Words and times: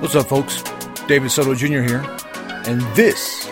What's 0.00 0.14
up, 0.14 0.28
folks? 0.28 0.62
David 1.08 1.30
Soto 1.30 1.54
Jr. 1.54 1.82
here, 1.82 2.06
and 2.66 2.80
this 2.94 3.48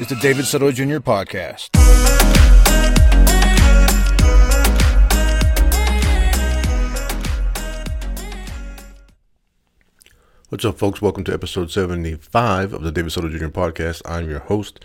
is 0.00 0.08
the 0.08 0.16
David 0.20 0.44
Soto 0.44 0.72
Jr. 0.72 0.98
podcast. 0.98 1.68
What's 10.48 10.64
up, 10.64 10.76
folks? 10.76 11.00
Welcome 11.00 11.22
to 11.24 11.32
episode 11.32 11.70
75 11.70 12.72
of 12.72 12.82
the 12.82 12.90
David 12.90 13.12
Soto 13.12 13.28
Jr. 13.28 13.46
podcast. 13.46 14.02
I'm 14.04 14.28
your 14.28 14.40
host, 14.40 14.84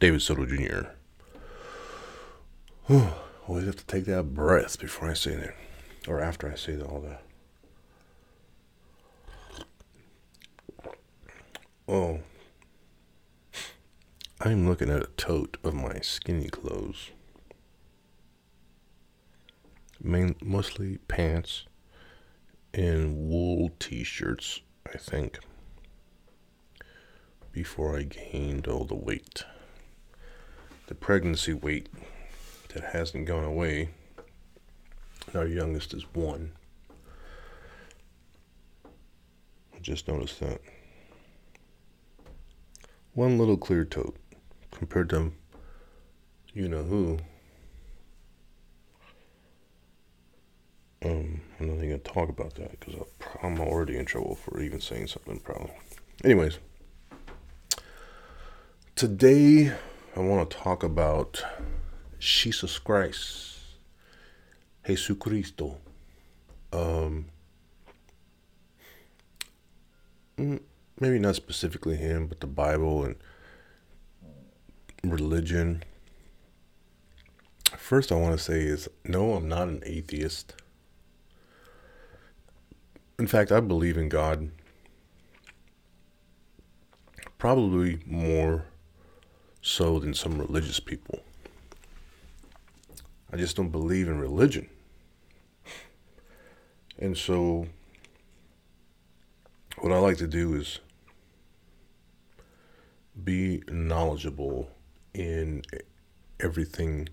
David 0.00 0.22
Soto 0.22 0.46
Jr. 0.46 0.88
Whew, 2.86 3.08
always 3.46 3.66
have 3.66 3.76
to 3.76 3.86
take 3.86 4.06
that 4.06 4.34
breath 4.34 4.78
before 4.78 5.10
I 5.10 5.14
say 5.14 5.34
that, 5.36 5.54
or 6.06 6.20
after 6.20 6.50
I 6.50 6.54
say 6.54 6.80
all 6.80 7.00
that. 7.00 7.22
Oh, 11.90 12.20
I'm 14.42 14.68
looking 14.68 14.90
at 14.90 15.02
a 15.02 15.08
tote 15.16 15.56
of 15.64 15.72
my 15.72 16.00
skinny 16.00 16.50
clothes. 16.50 17.12
Main, 19.98 20.36
mostly 20.42 20.98
pants 21.08 21.64
and 22.74 23.16
wool 23.16 23.70
t-shirts 23.78 24.60
I 24.94 24.98
think, 24.98 25.38
before 27.52 27.98
I 27.98 28.02
gained 28.02 28.68
all 28.68 28.84
the 28.84 28.94
weight. 28.94 29.44
The 30.88 30.94
pregnancy 30.94 31.54
weight 31.54 31.88
that 32.74 32.84
hasn't 32.84 33.26
gone 33.26 33.44
away. 33.44 33.90
Our 35.34 35.46
youngest 35.46 35.94
is 35.94 36.04
one. 36.12 36.52
I 39.74 39.80
just 39.80 40.06
noticed 40.06 40.40
that. 40.40 40.60
One 43.18 43.36
little 43.36 43.56
clear 43.56 43.84
tote 43.84 44.14
compared 44.70 45.10
to 45.10 45.32
you 46.54 46.68
know 46.68 46.84
who. 46.84 47.18
Um, 51.04 51.40
I'm 51.58 51.66
not 51.66 51.74
even 51.78 51.88
gonna 51.88 51.98
talk 51.98 52.28
about 52.28 52.54
that 52.54 52.78
because 52.78 52.94
I'm 53.42 53.58
already 53.58 53.96
in 53.96 54.04
trouble 54.04 54.36
for 54.36 54.60
even 54.60 54.80
saying 54.80 55.08
something. 55.08 55.40
Probably. 55.40 55.72
Anyways, 56.22 56.60
today 58.94 59.72
I 60.14 60.20
want 60.20 60.48
to 60.48 60.56
talk 60.56 60.84
about 60.84 61.42
Jesus 62.20 62.78
Christ, 62.78 63.58
Jesucristo. 64.84 65.78
Um, 66.72 67.24
mm, 70.38 70.60
maybe 71.00 71.18
not 71.18 71.36
specifically 71.36 71.96
him, 71.96 72.26
but 72.26 72.40
the 72.40 72.46
Bible 72.46 73.04
and 73.04 73.16
religion. 75.04 75.82
First, 77.76 78.10
I 78.12 78.16
want 78.16 78.36
to 78.36 78.42
say 78.42 78.60
is 78.62 78.88
no, 79.04 79.34
I'm 79.34 79.48
not 79.48 79.68
an 79.68 79.82
atheist. 79.84 80.54
In 83.18 83.26
fact, 83.26 83.50
I 83.50 83.60
believe 83.60 83.96
in 83.96 84.08
God 84.08 84.50
probably 87.38 88.00
more 88.04 88.64
so 89.62 89.98
than 89.98 90.14
some 90.14 90.38
religious 90.38 90.80
people. 90.80 91.20
I 93.32 93.36
just 93.36 93.56
don't 93.56 93.70
believe 93.70 94.08
in 94.08 94.18
religion. 94.18 94.68
And 96.98 97.16
so, 97.16 97.66
what 99.78 99.92
I 99.92 99.98
like 99.98 100.16
to 100.18 100.26
do 100.26 100.54
is 100.54 100.80
be 103.24 103.62
knowledgeable 103.68 104.70
in 105.14 105.62
everything 106.40 107.08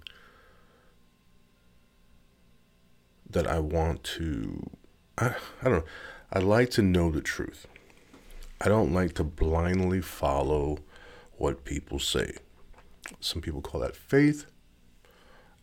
that 3.30 3.48
I 3.48 3.60
want 3.60 4.04
to 4.04 4.70
I, 5.18 5.36
I 5.62 5.64
don't 5.64 5.80
know. 5.80 5.86
I 6.32 6.40
like 6.40 6.70
to 6.72 6.82
know 6.82 7.12
the 7.12 7.22
truth. 7.22 7.68
I 8.60 8.68
don't 8.68 8.94
like 8.94 9.14
to 9.14 9.24
blindly 9.24 10.02
follow 10.02 10.80
what 11.38 11.64
people 11.64 12.00
say. 12.00 12.36
Some 13.20 13.42
people 13.42 13.62
call 13.62 13.82
that 13.82 13.96
faith. 13.96 14.46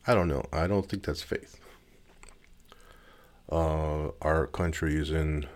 I 0.06 0.14
don't 0.14 0.28
know. 0.28 0.44
I 0.52 0.66
don't 0.66 0.88
think 0.88 1.04
that's 1.04 1.22
faith. 1.22 1.58
Uh, 3.50 4.08
our 4.22 4.46
country 4.46 4.96
is 4.96 5.10
in 5.10 5.46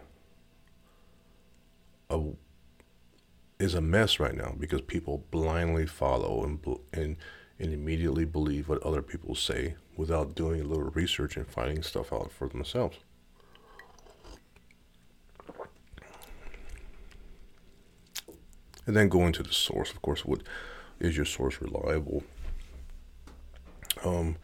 a 2.11 2.21
is 3.59 3.75
a 3.75 3.81
mess 3.81 4.21
right 4.21 4.34
now 4.34 4.55
because 4.59 4.83
people 4.83 5.25
blindly 5.31 5.87
follow 5.87 6.44
and 6.44 6.65
and 6.93 7.17
and 7.59 7.72
immediately 7.72 8.25
believe 8.25 8.69
what 8.69 8.83
other 8.83 9.00
people 9.00 9.34
say 9.34 9.77
without 9.97 10.34
doing 10.34 10.61
a 10.61 10.65
little 10.65 10.91
research 10.91 11.37
and 11.37 11.49
finding 11.49 11.83
stuff 11.83 12.12
out 12.12 12.31
for 12.31 12.49
themselves. 12.49 12.99
and 18.87 18.97
then 18.97 19.09
going 19.09 19.33
to 19.33 19.43
the 19.43 19.53
source. 19.53 19.91
Of 19.91 20.00
course, 20.00 20.25
what 20.25 20.43
is 21.00 21.16
your 21.16 21.27
source 21.27 21.61
reliable? 21.61 22.22
Um, 24.05 24.37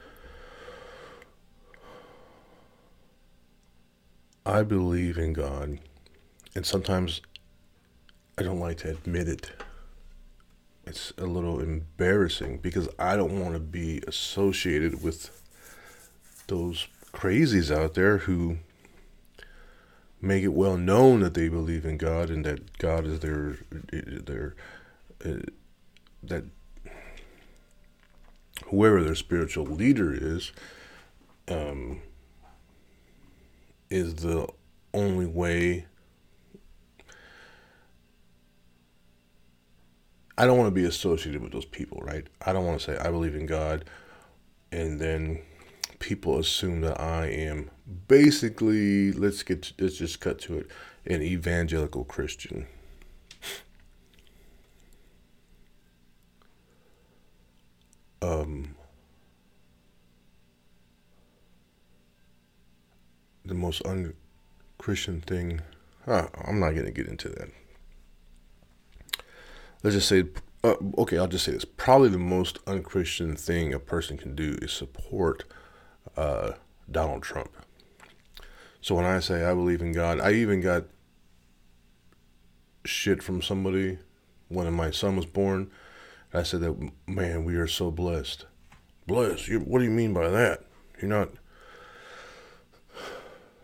I 4.45 4.63
believe 4.63 5.19
in 5.19 5.33
God, 5.33 5.79
and 6.55 6.67
sometimes 6.67 7.21
I 8.39 8.43
don't 8.43 8.61
like 8.61 8.79
to 8.79 8.91
admit 8.91 9.29
it. 9.29 9.51
It's 10.87 11.13
a 11.17 11.27
little 11.27 11.61
embarrassing 11.61 12.59
because 12.59 12.89
I 12.99 13.17
don't 13.17 13.39
want 13.39 13.55
to 13.55 13.61
be 13.61 14.03
associated 14.09 15.03
with 15.03 15.31
those 16.49 16.89
crazies 17.13 17.75
out 17.75 17.95
there 17.95 18.19
who 18.19 18.59
make 20.21 20.43
it 20.43 20.49
well 20.49 20.77
known 20.77 21.21
that 21.21 21.35
they 21.35 21.49
believe 21.49 21.85
in 21.85 21.99
God 21.99 22.31
and 22.31 22.45
that 22.45 22.79
God 22.79 23.05
is 23.07 23.21
their 23.21 23.59
their 23.93 24.55
uh, 25.25 25.39
that 26.23 26.45
whoever 28.67 29.03
their 29.03 29.15
spiritual 29.15 29.67
leader 29.67 30.13
is 30.15 30.53
um, 31.49 32.01
is 33.91 34.17
the 34.17 34.49
only 34.95 35.27
way. 35.27 35.87
I 40.37 40.47
don't 40.47 40.59
want 40.59 40.69
to 40.69 40.75
be 40.75 40.85
associated 40.85 41.43
with 41.43 41.53
those 41.53 41.65
people, 41.65 42.01
right? 42.03 42.27
I 42.45 42.53
don't 42.53 42.65
want 42.65 42.81
to 42.81 42.85
say 42.85 42.99
I 42.99 43.11
believe 43.11 43.35
in 43.35 43.47
God 43.47 43.85
and 44.71 44.99
then 44.99 45.41
people 45.99 46.39
assume 46.39 46.81
that 46.81 47.01
I 47.01 47.27
am 47.27 47.71
basically 48.09 49.13
let's 49.13 49.43
get 49.43 49.63
to, 49.63 49.75
let's 49.79 49.97
just 49.97 50.21
cut 50.21 50.39
to 50.41 50.59
it 50.59 50.71
an 51.07 51.23
evangelical 51.23 52.05
Christian. 52.05 52.67
Um, 58.21 58.77
the 63.45 63.55
most 63.55 63.83
unchristian 63.83 65.21
thing. 65.23 65.61
Uh, 66.07 66.27
I'm 66.45 66.61
not 66.61 66.71
going 66.71 66.87
to 66.87 66.93
get 66.93 67.09
into 67.09 67.29
that. 67.31 67.49
Let's 69.83 69.97
just 69.97 70.09
say, 70.09 70.25
uh, 70.63 70.75
okay, 70.99 71.19
I'll 71.19 71.27
just 71.27 71.45
say 71.45 71.53
this. 71.53 71.65
Probably 71.65 72.09
the 72.09 72.19
most 72.19 72.59
unchristian 72.67 73.37
thing 73.37 73.75
a 73.75 73.79
person 73.79 74.17
can 74.17 74.35
do 74.35 74.57
is 74.63 74.73
support 74.73 75.45
uh, 76.17 76.53
Donald 76.91 77.23
Trump. 77.23 77.51
So 78.81 78.95
when 78.95 79.05
I 79.05 79.21
say 79.21 79.45
I 79.45 79.55
believe 79.55 79.81
in 79.81 79.93
God, 79.93 80.21
I 80.21 80.33
even 80.33 80.61
got 80.61 80.85
shit 82.85 83.23
from 83.23 83.43
somebody 83.43 83.99
when 84.49 84.73
my 84.73 84.91
son 84.91 85.17
was 85.17 85.27
born. 85.27 85.71
I 86.35 86.43
said 86.43 86.61
that, 86.61 86.91
man, 87.07 87.45
we 87.45 87.57
are 87.57 87.67
so 87.67 87.91
blessed. 87.91 88.47
Blessed? 89.07 89.49
You, 89.49 89.61
what 89.61 89.81
do 89.81 89.85
you 89.85 89.91
mean 89.91 90.15
by 90.15 90.29
that? 90.29 90.65
You're 91.01 91.11
not. 91.11 91.31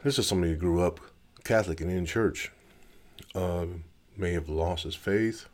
This 0.03 0.19
is 0.19 0.26
somebody 0.26 0.53
who 0.53 0.59
grew 0.59 0.82
up 0.82 1.00
Catholic 1.44 1.81
and 1.81 1.91
in 1.91 2.06
church. 2.06 2.53
Uh, 3.35 3.67
may 4.17 4.32
have 4.32 4.49
lost 4.49 4.85
his 4.85 4.94
faith. 4.94 5.47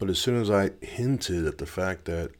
But 0.00 0.08
as 0.08 0.18
soon 0.18 0.40
as 0.40 0.50
I 0.50 0.70
hinted 0.80 1.46
at 1.46 1.58
the 1.58 1.66
fact 1.66 2.06
that 2.06 2.30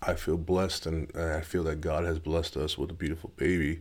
I 0.00 0.14
feel 0.14 0.36
blessed 0.36 0.86
and 0.86 1.10
I 1.16 1.40
feel 1.40 1.64
that 1.64 1.80
God 1.80 2.04
has 2.04 2.20
blessed 2.20 2.56
us 2.56 2.78
with 2.78 2.90
a 2.90 2.94
beautiful 2.94 3.32
baby. 3.36 3.80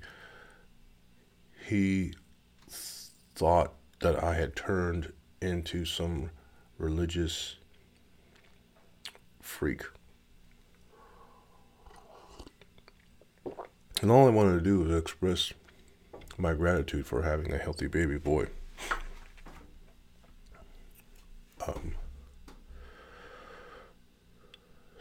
He 1.68 2.14
thought 3.36 3.74
that 4.00 4.24
I 4.24 4.34
had 4.34 4.56
turned 4.56 5.14
into 5.40 5.86
some 5.86 6.32
religious 6.80 7.58
freak. 9.40 9.84
And 14.02 14.10
all 14.10 14.26
I 14.26 14.32
wanted 14.32 14.56
to 14.56 14.62
do 14.62 14.80
was 14.80 14.98
express 14.98 15.54
my 16.40 16.54
gratitude 16.54 17.06
for 17.06 17.22
having 17.22 17.54
a 17.54 17.58
healthy 17.60 17.88
baby 17.88 18.18
boy. 18.18 18.48
Um, 21.68 21.94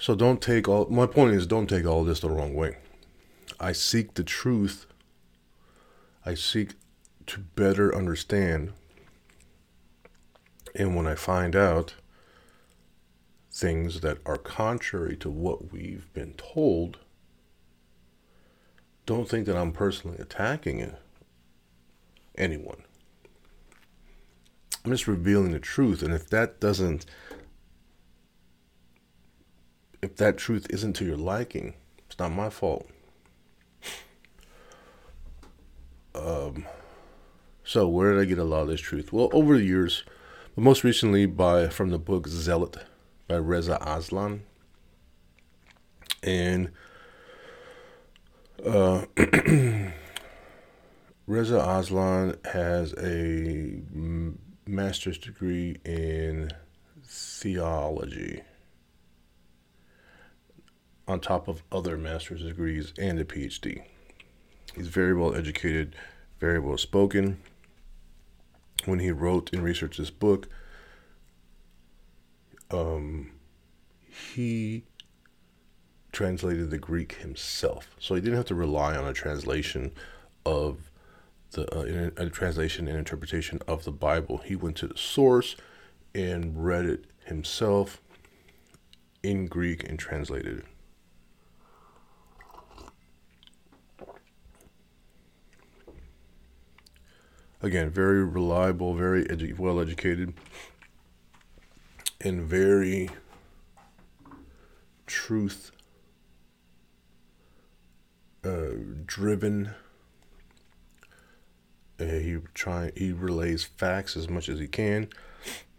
So 0.06 0.14
don't 0.14 0.40
take 0.40 0.68
all. 0.68 0.86
My 0.88 1.06
point 1.06 1.34
is, 1.34 1.48
don't 1.48 1.66
take 1.66 1.84
all 1.84 2.04
this 2.04 2.20
the 2.20 2.30
wrong 2.30 2.54
way. 2.54 2.76
I 3.58 3.72
seek 3.72 4.14
the 4.14 4.22
truth. 4.22 4.86
I 6.24 6.34
seek 6.34 6.74
to 7.26 7.40
better 7.40 7.92
understand. 7.92 8.72
And 10.76 10.94
when 10.94 11.08
I 11.08 11.16
find 11.16 11.56
out 11.56 11.94
things 13.50 14.00
that 14.02 14.18
are 14.24 14.36
contrary 14.36 15.16
to 15.16 15.28
what 15.28 15.72
we've 15.72 16.06
been 16.14 16.34
told, 16.34 16.98
don't 19.06 19.28
think 19.28 19.44
that 19.46 19.56
I'm 19.56 19.72
personally 19.72 20.18
attacking 20.20 20.94
anyone. 22.38 22.84
I'm 24.84 24.92
just 24.92 25.08
revealing 25.08 25.50
the 25.50 25.58
truth. 25.58 26.00
And 26.00 26.14
if 26.14 26.30
that 26.30 26.60
doesn't, 26.60 27.06
if 30.02 30.16
that 30.16 30.36
truth 30.36 30.66
isn't 30.70 30.94
to 30.94 31.04
your 31.04 31.16
liking, 31.16 31.74
it's 32.06 32.18
not 32.18 32.32
my 32.32 32.50
fault. 32.50 32.88
Um, 36.14 36.66
so 37.64 37.88
where 37.88 38.14
did 38.14 38.22
I 38.22 38.24
get 38.24 38.38
a 38.38 38.44
lot 38.44 38.62
of 38.62 38.68
this 38.68 38.80
truth? 38.80 39.12
Well, 39.12 39.28
over 39.32 39.56
the 39.56 39.64
years, 39.64 40.04
but 40.54 40.62
most 40.62 40.84
recently 40.84 41.26
by 41.26 41.68
from 41.68 41.90
the 41.90 41.98
book 41.98 42.26
Zealot 42.26 42.78
by 43.28 43.36
Reza 43.36 43.78
Aslan. 43.80 44.42
And 46.22 46.70
uh, 48.64 49.04
Reza 51.26 51.58
Aslan 51.58 52.38
has 52.52 52.94
a 52.94 53.80
master's 54.66 55.18
degree 55.18 55.76
in 55.84 56.50
theology 57.04 58.42
on 61.08 61.20
top 61.20 61.48
of 61.48 61.62
other 61.70 61.96
master's 61.96 62.42
degrees 62.42 62.92
and 62.98 63.18
a 63.18 63.24
PhD. 63.24 63.82
He's 64.74 64.88
very 64.88 65.14
well 65.14 65.34
educated, 65.34 65.96
very 66.40 66.58
well 66.58 66.78
spoken. 66.78 67.40
When 68.84 68.98
he 68.98 69.10
wrote 69.10 69.52
and 69.52 69.62
researched 69.62 69.98
this 69.98 70.10
book, 70.10 70.48
um, 72.70 73.32
he 74.34 74.84
translated 76.12 76.70
the 76.70 76.78
Greek 76.78 77.14
himself, 77.14 77.96
so 77.98 78.14
he 78.14 78.20
didn't 78.20 78.36
have 78.36 78.46
to 78.46 78.54
rely 78.54 78.96
on 78.96 79.06
a 79.06 79.12
translation 79.12 79.92
of 80.44 80.90
the 81.52 81.66
uh, 81.74 82.10
a 82.16 82.30
translation 82.30 82.86
and 82.88 82.98
interpretation 82.98 83.60
of 83.66 83.84
the 83.84 83.92
Bible. 83.92 84.38
He 84.38 84.56
went 84.56 84.76
to 84.76 84.88
the 84.88 84.96
source 84.96 85.56
and 86.14 86.64
read 86.64 86.86
it 86.86 87.04
himself 87.24 88.00
in 89.22 89.46
Greek 89.46 89.88
and 89.88 89.98
translated 89.98 90.58
it. 90.58 90.64
Again, 97.66 97.90
very 97.90 98.24
reliable, 98.24 98.94
very 98.94 99.24
edu- 99.24 99.58
well 99.58 99.80
educated, 99.80 100.34
and 102.20 102.42
very 102.42 103.10
truth 105.04 105.72
uh, 108.44 108.68
driven. 109.04 109.70
Uh, 111.98 112.04
he 112.04 112.38
try 112.54 112.92
he 112.94 113.10
relays 113.10 113.64
facts 113.64 114.16
as 114.16 114.28
much 114.28 114.48
as 114.48 114.60
he 114.60 114.68
can. 114.68 115.08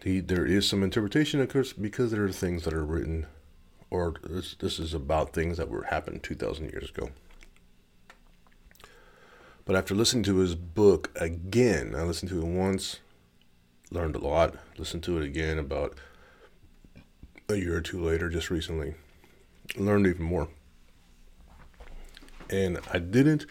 He 0.04 0.20
there 0.20 0.46
is 0.46 0.68
some 0.68 0.84
interpretation 0.84 1.40
occurs 1.40 1.72
because 1.72 2.12
there 2.12 2.26
are 2.26 2.34
things 2.34 2.66
that 2.66 2.74
are 2.74 2.84
written, 2.84 3.28
or 3.90 4.16
this 4.22 4.56
this 4.60 4.78
is 4.78 4.94
about 4.94 5.32
things 5.32 5.56
that 5.56 5.70
were 5.70 5.84
happened 5.84 6.22
two 6.22 6.36
thousand 6.36 6.66
years 6.66 6.90
ago. 6.90 7.12
But 9.68 9.76
after 9.76 9.94
listening 9.94 10.24
to 10.24 10.38
his 10.38 10.56
book 10.56 11.12
again, 11.18 11.94
I 11.94 12.04
listened 12.04 12.30
to 12.30 12.40
it 12.40 12.46
once, 12.46 13.02
learned 13.92 14.16
a 14.16 14.20
lot. 14.20 14.56
Listened 14.78 15.04
to 15.04 15.18
it 15.18 15.26
again 15.26 15.60
about 15.60 15.98
a 17.50 17.56
year 17.56 17.76
or 17.76 17.82
two 17.82 18.02
later, 18.02 18.30
just 18.30 18.50
recently, 18.50 18.96
learned 19.76 20.08
even 20.08 20.24
more. 20.24 20.48
And 22.50 22.80
I 22.94 23.00
didn't, 23.00 23.46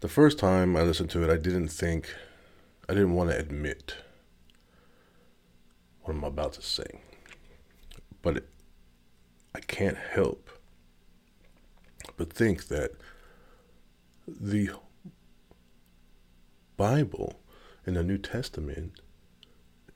the 0.00 0.08
first 0.08 0.38
time 0.38 0.76
I 0.76 0.82
listened 0.82 1.08
to 1.10 1.24
it, 1.24 1.32
I 1.32 1.38
didn't 1.38 1.68
think, 1.68 2.14
I 2.86 2.92
didn't 2.92 3.14
want 3.14 3.30
to 3.30 3.38
admit 3.38 3.94
what 6.02 6.14
I'm 6.14 6.24
about 6.24 6.52
to 6.52 6.62
say. 6.62 7.00
But 8.20 8.44
I 9.54 9.60
can't 9.60 9.96
help 9.96 10.50
but 12.18 12.30
think 12.30 12.68
that 12.68 12.90
the 14.26 14.70
Bible 16.76 17.40
in 17.86 17.94
the 17.94 18.02
New 18.02 18.18
Testament 18.18 19.00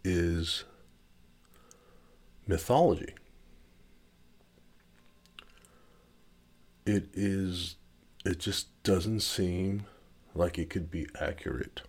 is 0.05 0.65
mythology. 2.47 3.15
It 6.87 7.09
is, 7.13 7.77
it 8.25 8.39
just 8.39 8.69
doesn't 8.83 9.21
seem 9.21 9.87
like 10.35 10.59
it 10.59 10.71
could 10.71 10.91
be 10.91 11.07
accurate. 11.21 11.83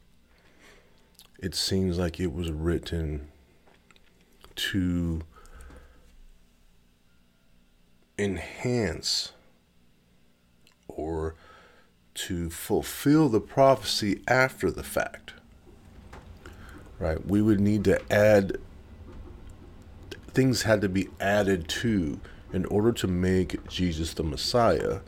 It 1.40 1.56
seems 1.56 1.98
like 1.98 2.20
it 2.20 2.34
was 2.34 2.52
written 2.52 3.30
to 4.56 5.22
enhance 8.20 9.32
or 10.88 11.36
to 12.14 12.50
fulfill 12.50 13.30
the 13.30 13.40
prophecy 13.40 14.22
after 14.28 14.70
the 14.70 14.84
fact. 14.84 15.34
Right? 17.00 17.26
We 17.26 17.42
would 17.42 17.60
need 17.60 17.84
to 17.86 18.00
add, 18.12 18.58
things 20.34 20.64
had 20.64 20.82
to 20.82 20.90
be 20.90 21.10
added 21.20 21.68
to 21.70 22.20
in 22.54 22.66
order 22.66 22.92
to 22.92 23.08
make 23.08 23.68
Jesus 23.68 24.14
the 24.14 24.24
Messiah. 24.24 25.00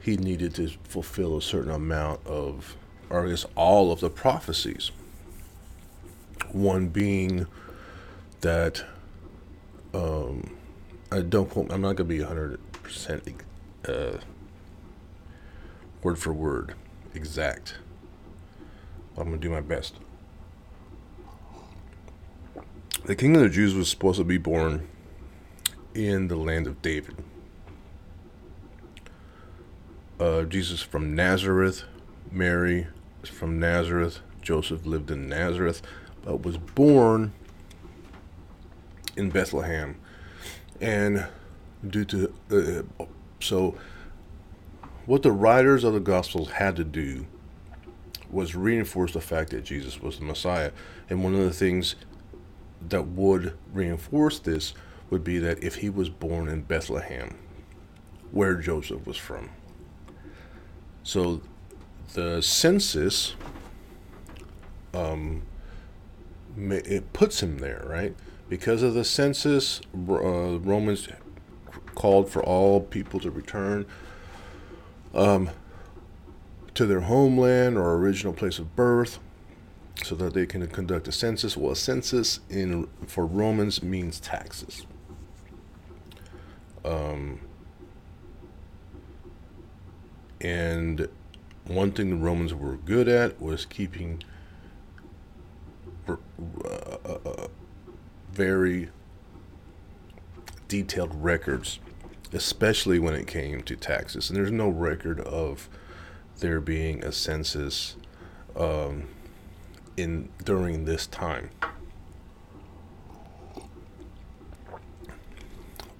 He 0.00 0.16
needed 0.16 0.54
to 0.56 0.68
fulfill 0.84 1.36
a 1.36 1.42
certain 1.42 1.72
amount 1.72 2.24
of, 2.26 2.76
or 3.10 3.26
I 3.26 3.30
guess 3.30 3.46
all 3.56 3.90
of 3.90 4.00
the 4.00 4.10
prophecies. 4.10 4.90
One 6.52 6.88
being 6.88 7.46
that, 8.42 8.84
um, 9.92 10.56
I 11.10 11.20
don't 11.20 11.50
quote, 11.50 11.72
I'm 11.72 11.80
not 11.80 11.96
going 11.96 12.08
to 12.08 12.14
be 12.16 12.18
100% 12.20 13.34
uh, 13.88 14.18
word 16.02 16.18
for 16.18 16.32
word, 16.32 16.74
exact. 17.14 17.76
I'm 19.16 19.28
going 19.28 19.40
to 19.40 19.48
do 19.48 19.50
my 19.50 19.60
best. 19.60 19.96
The 23.04 23.16
king 23.16 23.34
of 23.34 23.42
the 23.42 23.48
Jews 23.48 23.74
was 23.74 23.88
supposed 23.88 24.18
to 24.18 24.24
be 24.24 24.38
born 24.38 24.88
in 25.94 26.28
the 26.28 26.36
land 26.36 26.66
of 26.66 26.80
David. 26.82 27.16
Uh, 30.20 30.42
Jesus 30.42 30.82
from 30.82 31.14
Nazareth, 31.14 31.84
Mary 32.30 32.86
from 33.24 33.58
Nazareth, 33.58 34.20
Joseph 34.42 34.86
lived 34.86 35.10
in 35.10 35.28
Nazareth, 35.28 35.82
but 36.22 36.42
was 36.42 36.58
born 36.58 37.32
in 39.16 39.30
Bethlehem. 39.30 39.96
And 40.80 41.26
due 41.86 42.04
to, 42.04 42.32
uh, 42.98 43.04
so 43.40 43.76
what 45.08 45.22
the 45.22 45.32
writers 45.32 45.84
of 45.84 45.94
the 45.94 46.00
Gospels 46.00 46.50
had 46.50 46.76
to 46.76 46.84
do 46.84 47.24
was 48.30 48.54
reinforce 48.54 49.14
the 49.14 49.22
fact 49.22 49.48
that 49.48 49.64
Jesus 49.64 50.02
was 50.02 50.18
the 50.18 50.24
Messiah. 50.26 50.70
And 51.08 51.24
one 51.24 51.34
of 51.34 51.40
the 51.40 51.50
things 51.50 51.94
that 52.86 53.06
would 53.06 53.56
reinforce 53.72 54.38
this 54.38 54.74
would 55.08 55.24
be 55.24 55.38
that 55.38 55.64
if 55.64 55.76
he 55.76 55.88
was 55.88 56.10
born 56.10 56.46
in 56.46 56.60
Bethlehem, 56.60 57.38
where 58.32 58.56
Joseph 58.56 59.06
was 59.06 59.16
from. 59.16 59.48
So 61.04 61.40
the 62.12 62.42
census, 62.42 63.34
um, 64.92 65.40
it 66.54 67.14
puts 67.14 67.42
him 67.42 67.60
there, 67.60 67.82
right? 67.86 68.14
Because 68.50 68.82
of 68.82 68.92
the 68.92 69.04
census, 69.04 69.80
uh, 69.96 70.58
Romans 70.58 71.08
called 71.94 72.28
for 72.28 72.42
all 72.42 72.82
people 72.82 73.18
to 73.20 73.30
return 73.30 73.86
um, 75.14 75.50
to 76.74 76.86
their 76.86 77.00
homeland 77.00 77.76
or 77.76 77.96
original 77.96 78.32
place 78.32 78.58
of 78.58 78.76
birth 78.76 79.18
so 80.04 80.14
that 80.14 80.34
they 80.34 80.46
can 80.46 80.66
conduct 80.68 81.08
a 81.08 81.12
census. 81.12 81.56
Well, 81.56 81.72
a 81.72 81.76
census 81.76 82.40
in 82.48 82.88
for 83.06 83.26
Romans 83.26 83.82
means 83.82 84.20
taxes. 84.20 84.86
Um, 86.84 87.40
and 90.40 91.08
one 91.66 91.92
thing 91.92 92.10
the 92.10 92.16
Romans 92.16 92.54
were 92.54 92.76
good 92.76 93.08
at 93.08 93.40
was 93.40 93.66
keeping 93.66 94.22
uh, 96.08 96.16
uh, 96.64 97.48
very 98.32 98.90
detailed 100.68 101.14
records 101.22 101.80
especially 102.32 102.98
when 102.98 103.14
it 103.14 103.26
came 103.26 103.62
to 103.62 103.76
taxes. 103.76 104.28
And 104.28 104.36
there's 104.36 104.52
no 104.52 104.68
record 104.68 105.20
of 105.20 105.68
there 106.38 106.60
being 106.60 107.04
a 107.04 107.12
census 107.12 107.96
um, 108.56 109.08
in 109.96 110.28
during 110.44 110.84
this 110.84 111.06
time. 111.06 111.50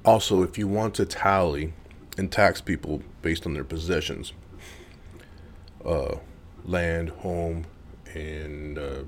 Also, 0.05 0.43
if 0.43 0.57
you 0.57 0.67
want 0.69 0.95
to 0.95 1.05
tally 1.05 1.73
and 2.17 2.31
tax 2.33 2.61
people 2.61 3.03
based 3.23 3.47
on 3.47 3.55
their 3.55 3.65
possessions, 3.65 4.33
uh, 5.85 6.17
land, 6.65 7.11
home, 7.11 7.67
and 8.15 8.79
uh, 8.79 9.03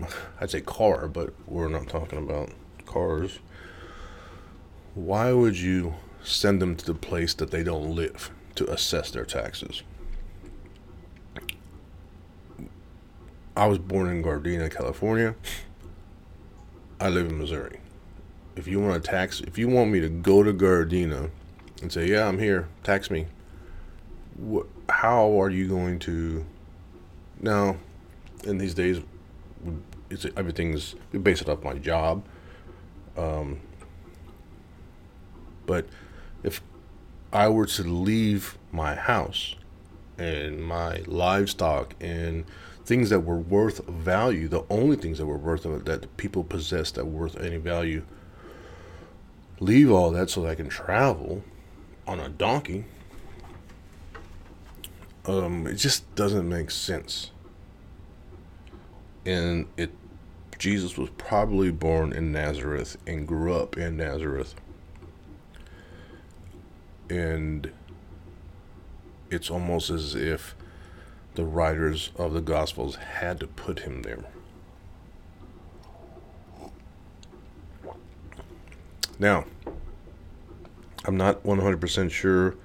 I'd 0.40 0.50
say 0.50 0.60
car, 0.60 1.08
but 1.08 1.32
we're 1.46 1.68
not 1.68 1.88
talking 1.88 2.18
about 2.18 2.50
cars. 2.84 3.38
Why 4.96 5.30
would 5.30 5.58
you 5.58 5.96
send 6.24 6.62
them 6.62 6.74
to 6.74 6.86
the 6.86 6.94
place 6.94 7.34
that 7.34 7.50
they 7.50 7.62
don't 7.62 7.94
live 7.94 8.30
to 8.54 8.64
assess 8.72 9.10
their 9.10 9.26
taxes? 9.26 9.82
I 13.54 13.66
was 13.66 13.78
born 13.78 14.08
in 14.08 14.24
Gardena, 14.24 14.74
California. 14.74 15.34
I 16.98 17.10
live 17.10 17.26
in 17.26 17.38
Missouri. 17.38 17.78
If 18.56 18.66
you 18.66 18.80
want 18.80 19.04
to 19.04 19.10
tax, 19.10 19.40
if 19.40 19.58
you 19.58 19.68
want 19.68 19.90
me 19.90 20.00
to 20.00 20.08
go 20.08 20.42
to 20.42 20.54
Gardena 20.54 21.28
and 21.82 21.92
say, 21.92 22.08
"Yeah, 22.08 22.26
I'm 22.26 22.38
here, 22.38 22.68
tax 22.82 23.10
me," 23.10 23.26
how 24.88 25.38
are 25.38 25.50
you 25.50 25.68
going 25.68 25.98
to? 26.00 26.46
Now, 27.38 27.76
in 28.44 28.56
these 28.56 28.72
days, 28.72 29.02
it's 30.08 30.24
everything's 30.38 30.94
we 31.12 31.18
base 31.18 31.42
it 31.42 31.50
off 31.50 31.62
my 31.62 31.74
job. 31.74 32.24
Um, 33.18 33.60
but 35.66 35.86
if 36.42 36.62
I 37.32 37.48
were 37.48 37.66
to 37.66 37.82
leave 37.82 38.56
my 38.72 38.94
house 38.94 39.56
and 40.16 40.62
my 40.62 41.02
livestock 41.06 41.94
and 42.00 42.44
things 42.84 43.10
that 43.10 43.20
were 43.20 43.38
worth 43.38 43.84
value, 43.86 44.48
the 44.48 44.64
only 44.70 44.96
things 44.96 45.18
that 45.18 45.26
were 45.26 45.36
worth 45.36 45.64
that 45.64 46.16
people 46.16 46.44
possessed 46.44 46.94
that 46.94 47.04
were 47.04 47.22
worth 47.22 47.36
any 47.38 47.56
value, 47.56 48.04
leave 49.60 49.90
all 49.90 50.10
that 50.12 50.30
so 50.30 50.42
that 50.42 50.50
I 50.50 50.54
can 50.54 50.68
travel 50.68 51.42
on 52.06 52.20
a 52.20 52.28
donkey. 52.28 52.84
Um, 55.26 55.66
it 55.66 55.74
just 55.74 56.14
doesn't 56.14 56.48
make 56.48 56.70
sense. 56.70 57.32
And 59.24 59.66
it 59.76 59.90
Jesus 60.58 60.96
was 60.96 61.10
probably 61.18 61.70
born 61.70 62.12
in 62.12 62.32
Nazareth 62.32 62.96
and 63.06 63.26
grew 63.26 63.54
up 63.54 63.76
in 63.76 63.96
Nazareth. 63.96 64.54
And 67.08 67.70
it's 69.30 69.50
almost 69.50 69.90
as 69.90 70.14
if 70.14 70.54
the 71.34 71.44
writers 71.44 72.10
of 72.16 72.32
the 72.32 72.40
Gospels 72.40 72.96
had 72.96 73.40
to 73.40 73.46
put 73.46 73.80
him 73.80 74.02
there. 74.02 74.24
Now, 79.18 79.44
I'm 81.04 81.16
not 81.16 81.42
100% 81.44 82.10
sure 82.10 82.56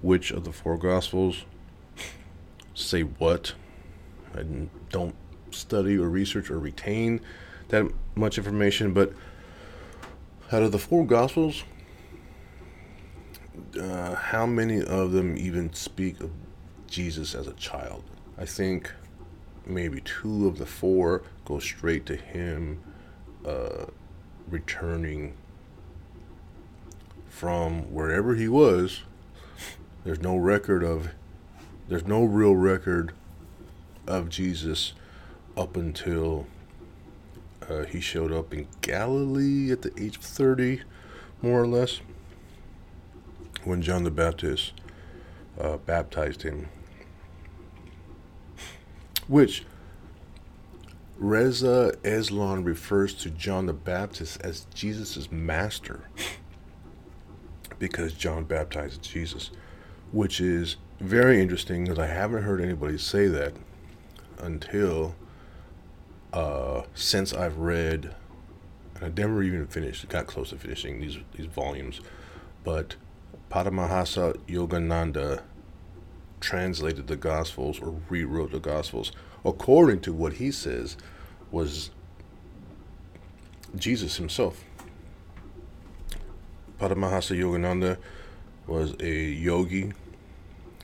which 0.00 0.30
of 0.30 0.44
the 0.44 0.52
four 0.52 0.76
Gospels 0.76 1.44
say 2.74 3.02
what. 3.02 3.54
I 4.34 4.44
don't 4.90 5.14
study 5.50 5.98
or 5.98 6.08
research 6.08 6.50
or 6.50 6.58
retain 6.58 7.20
that 7.68 7.86
much 8.14 8.38
information, 8.38 8.92
but 8.92 9.12
out 10.50 10.62
of 10.62 10.72
the 10.72 10.78
four 10.78 11.06
Gospels, 11.06 11.64
uh, 13.78 14.14
how 14.14 14.46
many 14.46 14.82
of 14.82 15.12
them 15.12 15.36
even 15.36 15.72
speak 15.72 16.20
of 16.20 16.30
Jesus 16.86 17.34
as 17.34 17.46
a 17.46 17.52
child? 17.54 18.04
I 18.38 18.44
think 18.44 18.92
maybe 19.66 20.00
two 20.00 20.46
of 20.46 20.58
the 20.58 20.66
four 20.66 21.22
go 21.44 21.58
straight 21.58 22.06
to 22.06 22.16
him 22.16 22.82
uh, 23.46 23.86
returning 24.48 25.34
from 27.28 27.92
wherever 27.92 28.34
he 28.34 28.48
was. 28.48 29.02
There's 30.04 30.20
no 30.20 30.36
record 30.36 30.82
of, 30.82 31.10
there's 31.88 32.06
no 32.06 32.24
real 32.24 32.54
record 32.54 33.12
of 34.06 34.28
Jesus 34.28 34.92
up 35.56 35.76
until 35.76 36.46
uh, 37.68 37.84
he 37.84 38.00
showed 38.00 38.32
up 38.32 38.52
in 38.52 38.66
Galilee 38.80 39.70
at 39.70 39.82
the 39.82 39.92
age 40.00 40.16
of 40.16 40.22
30, 40.22 40.82
more 41.40 41.62
or 41.62 41.66
less, 41.66 42.00
when 43.64 43.82
John 43.82 44.04
the 44.04 44.10
Baptist 44.10 44.72
uh, 45.58 45.76
baptized 45.78 46.42
him. 46.42 46.68
Which 49.28 49.64
Reza 51.16 51.94
Aslan 52.04 52.64
refers 52.64 53.14
to 53.14 53.30
John 53.30 53.66
the 53.66 53.72
Baptist 53.72 54.40
as 54.42 54.66
Jesus' 54.74 55.30
master 55.30 56.08
because 57.78 58.12
John 58.12 58.44
baptized 58.44 59.02
Jesus, 59.02 59.50
which 60.12 60.40
is 60.40 60.76
very 61.00 61.40
interesting 61.40 61.84
because 61.84 61.98
I 61.98 62.06
haven't 62.06 62.42
heard 62.42 62.60
anybody 62.60 62.98
say 62.98 63.26
that 63.28 63.54
until 64.38 65.14
uh, 66.32 66.82
since 66.94 67.32
I've 67.32 67.58
read, 67.58 68.14
and 68.94 69.04
I 69.04 69.08
never 69.08 69.42
even 69.42 69.66
finished, 69.66 70.08
got 70.08 70.26
close 70.26 70.50
to 70.50 70.56
finishing 70.56 71.00
these 71.00 71.18
these 71.36 71.46
volumes, 71.46 72.00
but 72.64 72.96
Paramahansa 73.52 74.34
Yogananda 74.48 75.42
translated 76.40 77.06
the 77.06 77.16
Gospels 77.16 77.78
or 77.80 78.00
rewrote 78.08 78.50
the 78.50 78.58
Gospels 78.58 79.12
according 79.44 80.00
to 80.00 80.12
what 80.12 80.34
he 80.34 80.50
says 80.50 80.96
was 81.50 81.90
Jesus 83.76 84.16
himself. 84.16 84.64
Paramahansa 86.80 87.36
Yogananda 87.38 87.98
was 88.66 88.96
a 89.00 89.12
yogi 89.12 89.92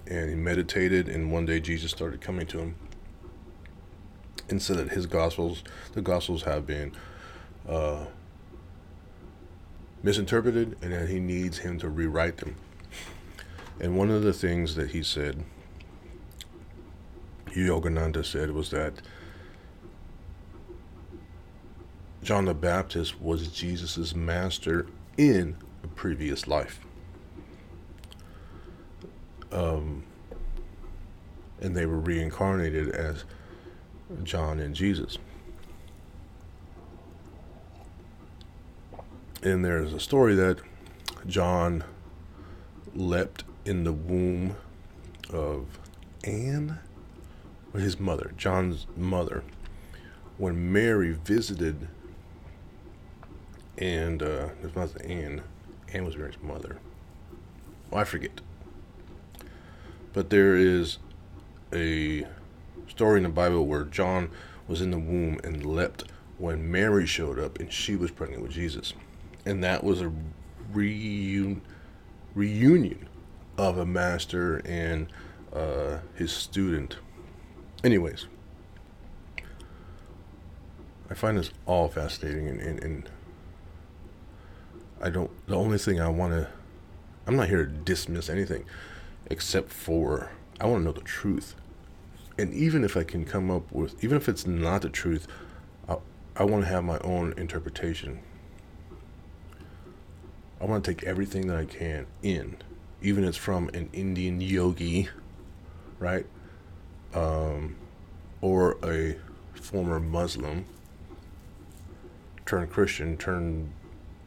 and 0.07 0.29
he 0.29 0.37
meditated, 0.37 1.09
and 1.09 1.33
one 1.33 1.47
day 1.47 1.61
Jesus 1.61 1.91
started 1.91 2.21
coming 2.21 2.47
to 2.49 2.59
him 2.59 2.75
and 4.51 4.61
said 4.61 4.77
that 4.77 4.91
his 4.91 5.07
gospels, 5.07 5.65
the 5.93 6.03
gospels 6.03 6.43
have 6.43 6.67
been 6.67 6.93
uh, 7.67 8.05
misinterpreted, 10.03 10.77
and 10.83 10.93
that 10.93 11.09
he 11.09 11.21
needs 11.21 11.59
him 11.59 11.79
to 11.81 11.89
rewrite 11.89 12.39
them. 12.39 12.57
And 13.81 13.97
one 13.97 14.11
of 14.11 14.23
the 14.23 14.33
things 14.33 14.75
that 14.75 14.91
he 14.91 15.03
said, 15.03 15.45
Yogananda 17.49 18.25
said, 18.25 18.51
was 18.53 18.71
that 18.71 18.95
John 22.23 22.45
the 22.45 22.55
Baptist 22.55 23.21
was 23.21 23.49
Jesus' 23.49 24.15
master 24.15 24.87
in 25.17 25.57
a 25.83 25.89
previous 25.89 26.47
life. 26.47 26.81
Um, 29.51 30.05
and 31.61 31.77
they 31.77 31.87
were 31.87 31.99
reincarnated 31.99 32.91
as 32.91 33.25
John 34.23 34.59
and 34.59 34.75
Jesus. 34.75 35.19
And 39.43 39.65
there's 39.65 39.93
a 39.93 40.01
story 40.01 40.35
that 40.35 40.59
John 41.27 41.85
leapt 42.95 43.45
in 43.65 43.85
the 43.85 43.93
womb 43.93 44.57
of 45.33 45.79
Anne, 46.25 46.81
or 47.73 47.81
his 47.81 48.01
mother, 48.01 48.33
John's 48.37 48.87
mother, 48.97 49.45
when 50.39 50.73
Mary 50.73 51.13
visited, 51.13 51.87
and 53.77 54.23
uh, 54.23 54.49
it 54.63 54.75
was 54.75 54.97
Anne. 54.97 55.43
Anne 55.93 56.05
was 56.05 56.17
Mary's 56.17 56.43
mother. 56.43 56.79
I 57.93 58.05
forget. 58.05 58.41
But 60.13 60.31
there 60.31 60.57
is 60.57 60.99
a 61.73 62.27
story 62.89 63.19
in 63.19 63.23
the 63.23 63.29
Bible 63.29 63.67
where 63.67 63.85
John 63.85 64.31
was 64.67 64.81
in 64.81 64.91
the 64.91 64.99
womb 64.99 65.39
and 65.45 65.65
leapt 65.65 66.05
when 66.39 66.71
Mary 66.71 67.07
showed 67.07 67.39
up 67.39 67.61
and 67.61 67.73
she 67.73 67.95
was 67.95 68.11
pregnant 68.11 68.43
with 68.43 68.53
Jesus. 68.53 68.95
And 69.49 69.65
that 69.65 69.83
was 69.83 70.03
a 70.03 70.13
reun- 70.75 71.63
reunion 72.35 73.09
of 73.57 73.79
a 73.79 73.87
master 73.87 74.59
and 74.59 75.09
uh, 75.55 76.01
his 76.15 76.31
student. 76.33 76.99
Anyways, 77.83 78.27
I 81.11 81.15
find 81.15 81.39
this 81.39 81.51
all 81.65 81.89
fascinating 81.89 82.47
and, 82.47 82.61
and, 82.61 82.85
and 82.85 83.11
I 85.01 85.09
don't, 85.09 85.31
the 85.47 85.57
only 85.57 85.79
thing 85.79 85.99
I 85.99 86.11
want 86.11 86.35
to, 86.35 86.49
I'm 87.27 87.35
not 87.35 87.49
here 87.49 87.65
to 87.65 87.73
dismiss 87.73 88.29
anything 88.29 88.67
except 89.31 89.71
for 89.71 90.31
I 90.61 90.67
want 90.67 90.81
to 90.81 90.85
know 90.85 90.93
the 90.93 91.01
truth 91.01 91.55
and 92.37 92.53
even 92.53 92.85
if 92.85 92.99
I 92.99 93.03
can 93.03 93.25
come 93.25 93.51
up 93.51 93.73
with, 93.73 94.05
even 94.05 94.19
if 94.19 94.29
it's 94.29 94.47
not 94.47 94.83
the 94.83 94.91
truth, 94.91 95.27
I, 95.89 95.97
I 96.37 96.45
want 96.45 96.65
to 96.65 96.69
have 96.69 96.85
my 96.85 96.99
own 96.99 97.33
interpretation. 97.39 98.21
I 100.61 100.65
want 100.65 100.85
to 100.85 100.95
take 100.95 101.05
everything 101.05 101.47
that 101.47 101.57
I 101.57 101.65
can 101.65 102.07
in, 102.23 102.57
even 103.01 103.23
if 103.23 103.31
it's 103.31 103.39
from 103.39 103.69
an 103.75 103.89
Indian 103.93 104.41
yogi, 104.41 105.09
right? 105.99 106.27
Um, 107.15 107.77
or 108.41 108.77
a 108.83 109.17
former 109.55 110.01
Muslim, 110.01 110.67
turn 112.45 112.67
Christian, 112.67 113.17
turn, 113.17 113.73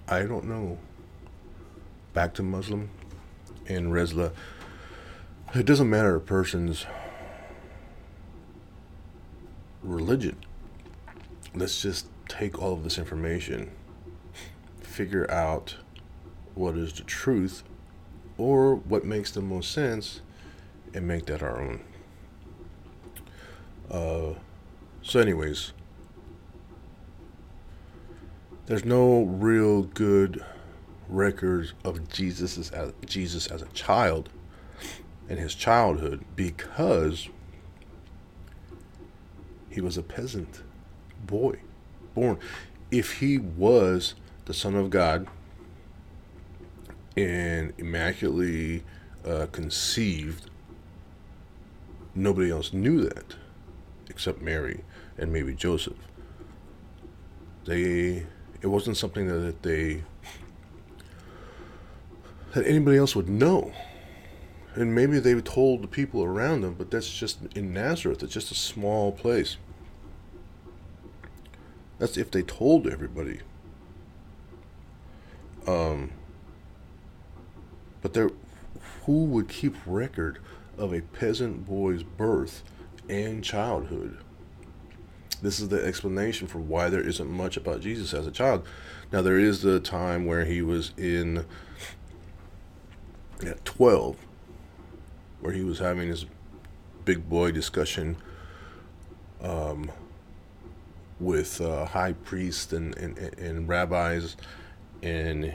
I 0.07 0.23
don't 0.23 0.45
know, 0.45 0.77
back 2.13 2.33
to 2.35 2.43
Muslim, 2.43 2.89
and 3.67 3.91
Reza 3.91 4.13
Aslan. 4.13 4.31
It 5.53 5.65
doesn't 5.65 5.89
matter 5.89 6.15
a 6.15 6.21
person's 6.21 6.85
religion. 9.83 10.37
Let's 11.53 11.81
just 11.81 12.07
take 12.29 12.61
all 12.61 12.73
of 12.73 12.83
this 12.85 12.97
information, 12.97 13.71
figure 14.81 15.29
out 15.29 15.75
what 16.55 16.75
is 16.75 16.93
the 16.93 17.03
truth 17.03 17.63
or 18.37 18.75
what 18.75 19.05
makes 19.05 19.31
the 19.31 19.41
most 19.41 19.71
sense 19.71 20.21
and 20.93 21.07
make 21.07 21.25
that 21.25 21.41
our 21.41 21.61
own. 21.61 21.81
Uh, 23.89 24.33
so, 25.01 25.19
anyways, 25.19 25.73
there's 28.65 28.85
no 28.85 29.23
real 29.23 29.83
good 29.83 30.43
records 31.09 31.73
of 31.83 32.07
Jesus 32.09 32.71
as 32.71 32.93
Jesus 33.05 33.47
as 33.47 33.61
a 33.61 33.67
child 33.67 34.29
in 35.27 35.37
his 35.37 35.55
childhood 35.55 36.23
because 36.35 37.27
he 39.69 39.81
was 39.81 39.97
a 39.97 40.03
peasant 40.03 40.61
boy 41.25 41.59
born. 42.13 42.37
If 42.91 43.19
he 43.19 43.37
was 43.37 44.15
the 44.45 44.53
son 44.53 44.75
of 44.75 44.89
God 44.89 45.27
and 47.23 47.73
immaculately 47.77 48.83
uh, 49.25 49.47
conceived, 49.51 50.49
nobody 52.15 52.51
else 52.51 52.73
knew 52.73 53.01
that 53.01 53.35
except 54.09 54.41
Mary 54.41 54.83
and 55.17 55.31
maybe 55.31 55.53
Joseph. 55.53 55.97
They 57.65 58.25
it 58.61 58.67
wasn't 58.67 58.97
something 58.97 59.27
that 59.27 59.63
they 59.63 60.03
that 62.53 62.65
anybody 62.67 62.97
else 62.97 63.15
would 63.15 63.29
know. 63.29 63.71
And 64.73 64.95
maybe 64.95 65.19
they 65.19 65.39
told 65.41 65.81
the 65.81 65.87
people 65.87 66.23
around 66.23 66.61
them, 66.61 66.75
but 66.77 66.91
that's 66.91 67.11
just 67.11 67.39
in 67.55 67.73
Nazareth. 67.73 68.23
It's 68.23 68.33
just 68.33 68.51
a 68.51 68.55
small 68.55 69.11
place. 69.11 69.57
That's 71.99 72.17
if 72.17 72.31
they 72.31 72.41
told 72.41 72.87
everybody. 72.87 73.41
Um, 75.67 76.11
but 78.01 78.13
there, 78.13 78.29
who 79.05 79.25
would 79.25 79.47
keep 79.47 79.75
record 79.85 80.39
of 80.77 80.93
a 80.93 81.01
peasant 81.01 81.65
boy's 81.65 82.03
birth 82.03 82.63
and 83.09 83.43
childhood? 83.43 84.17
This 85.41 85.59
is 85.59 85.69
the 85.69 85.83
explanation 85.83 86.47
for 86.47 86.59
why 86.59 86.89
there 86.89 87.01
isn't 87.01 87.29
much 87.29 87.57
about 87.57 87.81
Jesus 87.81 88.13
as 88.13 88.27
a 88.27 88.31
child. 88.31 88.65
Now 89.11 89.21
there 89.21 89.39
is 89.39 89.61
the 89.61 89.79
time 89.79 90.25
where 90.25 90.45
he 90.45 90.61
was 90.61 90.93
in 90.97 91.45
at 93.45 93.63
12 93.65 94.17
where 95.39 95.53
he 95.53 95.63
was 95.63 95.79
having 95.79 96.07
his 96.07 96.25
big 97.05 97.27
boy 97.27 97.51
discussion 97.51 98.15
um, 99.41 99.91
with 101.19 101.59
uh, 101.59 101.85
high 101.85 102.13
priests 102.13 102.71
and, 102.71 102.95
and, 102.97 103.17
and 103.17 103.67
rabbis 103.67 104.37
and 105.01 105.53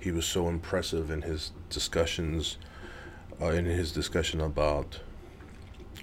he 0.00 0.10
was 0.10 0.26
so 0.26 0.48
impressive 0.48 1.10
in 1.10 1.22
his 1.22 1.52
discussions 1.68 2.58
uh, 3.40 3.46
in 3.46 3.64
his 3.64 3.92
discussion 3.92 4.40
about 4.40 5.00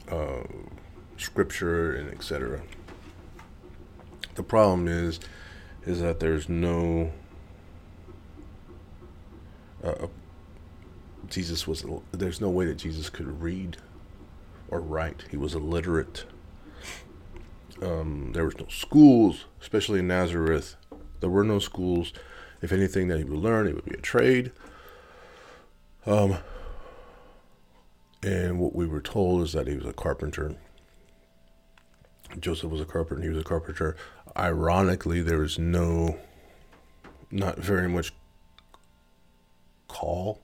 uh, 0.10 0.44
scripture 1.18 1.96
and 1.96 2.10
etc 2.12 2.62
the 4.36 4.44
problem 4.44 4.88
is 4.88 5.20
is 5.86 6.02
that 6.02 6.20
there's 6.20 6.50
no 6.50 7.12
uh, 9.84 10.08
Jesus 11.28 11.68
was 11.68 11.86
there's 12.12 12.42
no 12.42 12.50
way 12.50 12.66
that 12.66 12.76
Jesus 12.76 13.10
could 13.10 13.42
read 13.42 13.78
or 14.70 14.80
write. 14.80 15.26
He 15.30 15.38
was 15.38 15.54
illiterate. 15.54 16.26
Um, 17.82 18.32
there 18.34 18.46
was 18.46 18.58
no 18.58 18.68
schools, 18.70 19.46
especially 19.62 20.00
in 20.00 20.08
Nazareth. 20.08 20.76
There 21.20 21.30
were 21.30 21.44
no 21.44 21.60
schools. 21.60 22.14
If 22.62 22.72
anything 22.72 23.10
that 23.10 23.18
he 23.18 23.24
would 23.24 23.40
learn, 23.40 23.68
it 23.68 23.76
would 23.76 23.86
be 23.86 23.96
a 23.96 24.02
trade. 24.02 24.52
Um, 26.06 26.38
and 28.24 28.60
what 28.60 28.76
we 28.76 28.86
were 28.86 29.02
told 29.02 29.44
is 29.44 29.54
that 29.54 29.68
he 29.68 29.76
was 29.76 29.86
a 29.86 29.94
carpenter. 29.94 30.56
Joseph 32.40 32.72
was 32.72 32.82
a 32.82 32.86
carpenter. 32.86 33.24
He 33.24 33.30
was 33.30 33.38
a 33.38 33.44
carpenter. 33.44 33.96
Ironically, 34.38 35.22
there 35.22 35.40
was 35.40 35.58
no, 35.58 36.18
not 37.32 37.58
very 37.58 37.88
much 37.88 38.14
call 39.88 40.42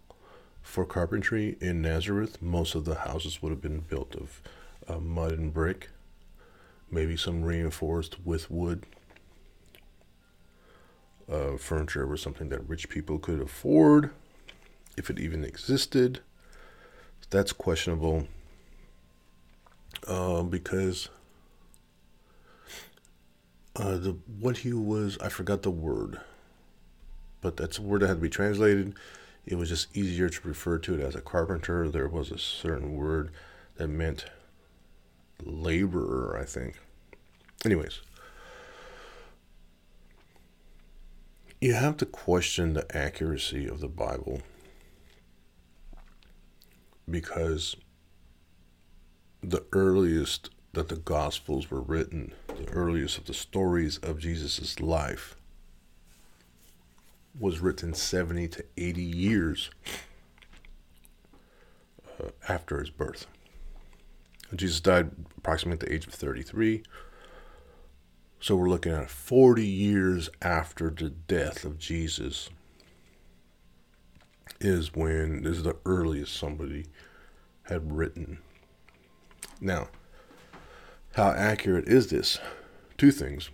for 0.62 0.86
carpentry 0.86 1.58
in 1.60 1.82
Nazareth, 1.82 2.42
most 2.42 2.76
of 2.76 2.86
the 2.86 2.96
houses 2.96 3.42
would 3.42 3.50
have 3.50 3.62
been 3.62 3.82
built 3.82 4.16
of 4.16 4.42
uh, 4.88 5.00
mud 5.00 5.34
and 5.34 5.54
brick, 5.54 5.90
maybe 6.90 7.18
some 7.18 7.44
reinforced 7.44 8.26
with 8.26 8.50
wood. 8.50 8.86
Uh, 11.30 11.58
furniture 11.58 12.08
was 12.08 12.22
something 12.22 12.48
that 12.50 12.68
rich 12.70 12.88
people 12.88 13.20
could 13.20 13.42
afford, 13.42 14.12
if 14.98 15.10
it 15.10 15.20
even 15.20 15.44
existed. 15.44 16.22
That's 17.30 17.54
questionable 17.54 18.28
uh, 20.08 20.44
because 20.44 21.08
uh, 23.76 23.98
the 23.98 24.18
what 24.40 24.58
he 24.58 24.74
was, 24.74 25.18
I 25.20 25.30
forgot 25.30 25.62
the 25.62 25.72
word, 25.72 26.20
but 27.40 27.56
that's 27.56 27.78
a 27.78 27.82
word 27.82 28.02
that 28.02 28.08
had 28.08 28.16
to 28.16 28.22
be 28.22 28.30
translated 28.30 28.96
it 29.46 29.56
was 29.56 29.70
just 29.70 29.96
easier 29.96 30.30
to 30.30 30.48
refer 30.48 30.78
to 30.80 30.96
it 30.96 31.02
as 31.02 31.16
a 31.16 31.22
carpenter. 31.22 31.90
There 31.90 32.08
was 32.08 32.32
a 32.32 32.38
certain 32.38 32.96
word 32.96 33.32
that 33.76 33.88
meant 33.88 34.26
laborer, 35.44 36.38
I 36.40 36.46
think. 36.46 36.80
Anyways, 37.66 38.02
you 41.60 41.74
have 41.74 41.98
to 41.98 42.06
question 42.06 42.74
the 42.74 42.96
accuracy 42.96 43.68
of 43.68 43.80
the 43.80 43.88
Bible 43.88 44.42
because 47.12 47.76
the 49.44 49.66
earliest 49.74 50.50
that 50.74 50.90
the 50.90 50.96
Gospels 50.96 51.70
were 51.70 51.82
written, 51.82 52.34
the 52.48 52.70
earliest 52.70 53.18
of 53.18 53.26
the 53.26 53.34
stories 53.34 53.98
of 53.98 54.20
Jesus' 54.20 54.80
life, 54.80 55.36
was 57.38 57.60
written 57.60 57.94
70 57.94 58.48
to 58.50 58.66
80 58.78 59.02
years 59.02 59.70
uh, 62.20 62.30
after 62.48 62.80
his 62.80 62.90
birth. 62.90 63.28
Jesus 64.56 64.82
died 64.82 65.12
approximately 65.38 65.86
at 65.86 65.90
the 65.90 65.94
age 65.94 66.08
of 66.08 66.14
33. 66.14 66.84
So 68.40 68.56
we're 68.56 68.70
looking 68.70 68.92
at 68.92 69.10
40 69.10 69.66
years 69.66 70.30
after 70.42 70.90
the 70.90 71.10
death 71.10 71.64
of 71.64 71.78
Jesus 71.78 72.50
is 74.60 74.94
when 74.94 75.44
this 75.44 75.58
is 75.58 75.64
the 75.64 75.78
earliest 75.86 76.36
somebody 76.36 76.86
had 77.64 77.92
written. 77.92 78.40
Now, 79.60 79.90
how 81.16 81.32
accurate 81.32 81.88
is 81.88 82.10
this? 82.10 82.40
Two 82.98 83.12
things. 83.12 83.50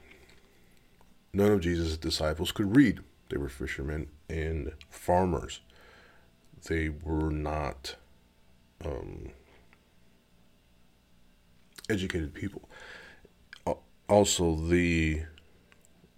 None 1.33 1.51
of 1.51 1.61
Jesus' 1.61 1.97
disciples 1.97 2.51
could 2.51 2.75
read. 2.75 2.99
They 3.29 3.37
were 3.37 3.49
fishermen 3.49 4.07
and 4.29 4.71
farmers. 4.89 5.61
They 6.67 6.89
were 6.89 7.29
not 7.29 7.95
um, 8.83 9.31
educated 11.89 12.33
people. 12.33 12.69
Also, 14.09 14.55
the 14.55 15.23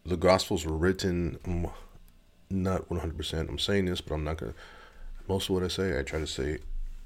the 0.05 0.17
Gospels 0.17 0.65
were 0.65 0.77
written. 0.77 1.39
Um, 1.45 1.69
not 2.49 2.89
one 2.89 2.99
hundred 2.99 3.17
percent. 3.17 3.49
I'm 3.49 3.59
saying 3.59 3.85
this, 3.85 4.01
but 4.01 4.15
I'm 4.15 4.23
not 4.23 4.37
gonna. 4.37 4.53
Most 5.27 5.49
of 5.49 5.55
what 5.55 5.63
I 5.63 5.67
say, 5.67 5.99
I 5.99 6.03
try 6.03 6.19
to 6.19 6.27
say, 6.27 6.59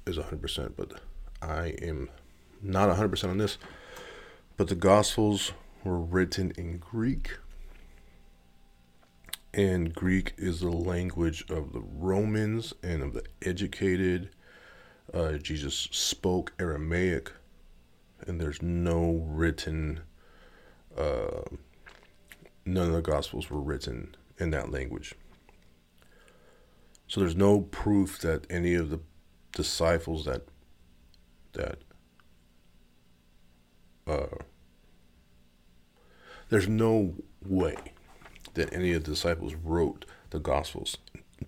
is 0.06 0.16
hundred 0.16 0.42
percent. 0.42 0.76
But 0.76 1.00
I 1.42 1.74
am 1.82 2.08
not 2.62 2.94
hundred 2.94 3.10
percent 3.10 3.30
on 3.30 3.38
this. 3.38 3.58
But 4.56 4.68
the 4.68 4.74
Gospels 4.74 5.52
were 5.82 5.98
written 5.98 6.52
in 6.56 6.78
Greek 6.78 7.32
and 9.54 9.94
Greek 9.94 10.34
is 10.36 10.60
the 10.60 10.70
language 10.70 11.44
of 11.48 11.72
the 11.72 11.80
Romans 11.80 12.74
and 12.82 13.02
of 13.02 13.14
the 13.14 13.22
educated. 13.42 14.30
Uh, 15.12 15.32
Jesus 15.34 15.88
spoke 15.92 16.52
Aramaic, 16.58 17.30
and 18.26 18.40
there's 18.40 18.60
no 18.60 19.24
written, 19.28 20.00
uh, 20.98 21.42
none 22.66 22.88
of 22.88 22.94
the 22.94 23.02
Gospels 23.02 23.48
were 23.48 23.60
written 23.60 24.16
in 24.38 24.50
that 24.50 24.72
language. 24.72 25.14
So 27.06 27.20
there's 27.20 27.36
no 27.36 27.60
proof 27.60 28.18
that 28.20 28.46
any 28.50 28.74
of 28.74 28.90
the 28.90 29.00
disciples 29.52 30.24
that 30.24 30.42
that 31.52 31.78
uh, 34.06 34.36
there's 36.48 36.68
no 36.68 37.14
way 37.44 37.76
that 38.54 38.72
any 38.72 38.92
of 38.92 39.04
the 39.04 39.10
disciples 39.12 39.54
wrote 39.54 40.04
the 40.30 40.38
gospels 40.38 40.96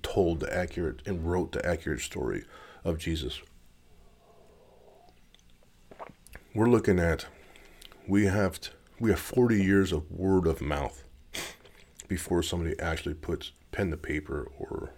told 0.03 0.40
the 0.40 0.55
accurate 0.55 1.03
and 1.07 1.29
wrote 1.29 1.53
the 1.53 1.66
accurate 1.66 2.01
story 2.01 2.45
of 2.85 2.99
Jesus. 2.99 3.40
We're 6.55 6.69
looking 6.69 6.99
at 6.99 7.27
we 8.07 8.27
have 8.27 8.59
we 8.99 9.11
have 9.11 9.21
40 9.21 9.62
years 9.62 9.92
of 9.92 10.11
word 10.11 10.47
of 10.47 10.61
mouth 10.61 11.05
before 12.09 12.42
somebody 12.42 12.79
actually 12.79 13.14
puts 13.14 13.53
pen 13.73 13.90
to 13.90 13.97
paper 13.97 14.49
or 14.59 14.92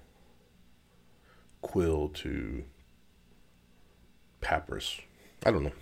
quill 1.61 2.09
to 2.09 2.65
papyrus. 4.41 5.01
I 5.45 5.51
don't 5.51 5.65
know. 5.65 5.73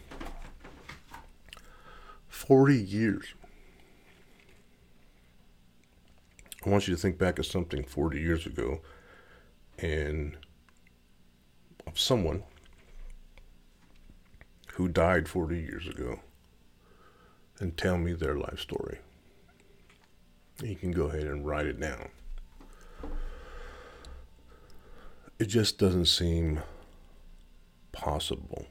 40 2.28 2.76
years. 2.76 3.34
I 6.64 6.68
want 6.68 6.88
you 6.88 6.94
to 6.94 7.00
think 7.00 7.18
back 7.18 7.38
of 7.38 7.46
something 7.46 7.84
40 7.84 8.20
years 8.20 8.46
ago 8.46 8.80
and 9.78 10.36
of 11.86 11.98
someone 11.98 12.42
who 14.72 14.88
died 14.88 15.28
40 15.28 15.58
years 15.58 15.86
ago 15.86 16.20
and 17.60 17.76
tell 17.76 17.96
me 17.96 18.12
their 18.12 18.36
life 18.36 18.60
story. 18.60 18.98
You 20.62 20.74
can 20.74 20.90
go 20.90 21.04
ahead 21.04 21.26
and 21.26 21.46
write 21.46 21.66
it 21.66 21.80
down. 21.80 22.08
It 25.38 25.46
just 25.46 25.78
doesn't 25.78 26.06
seem 26.06 26.60
possible 27.92 28.66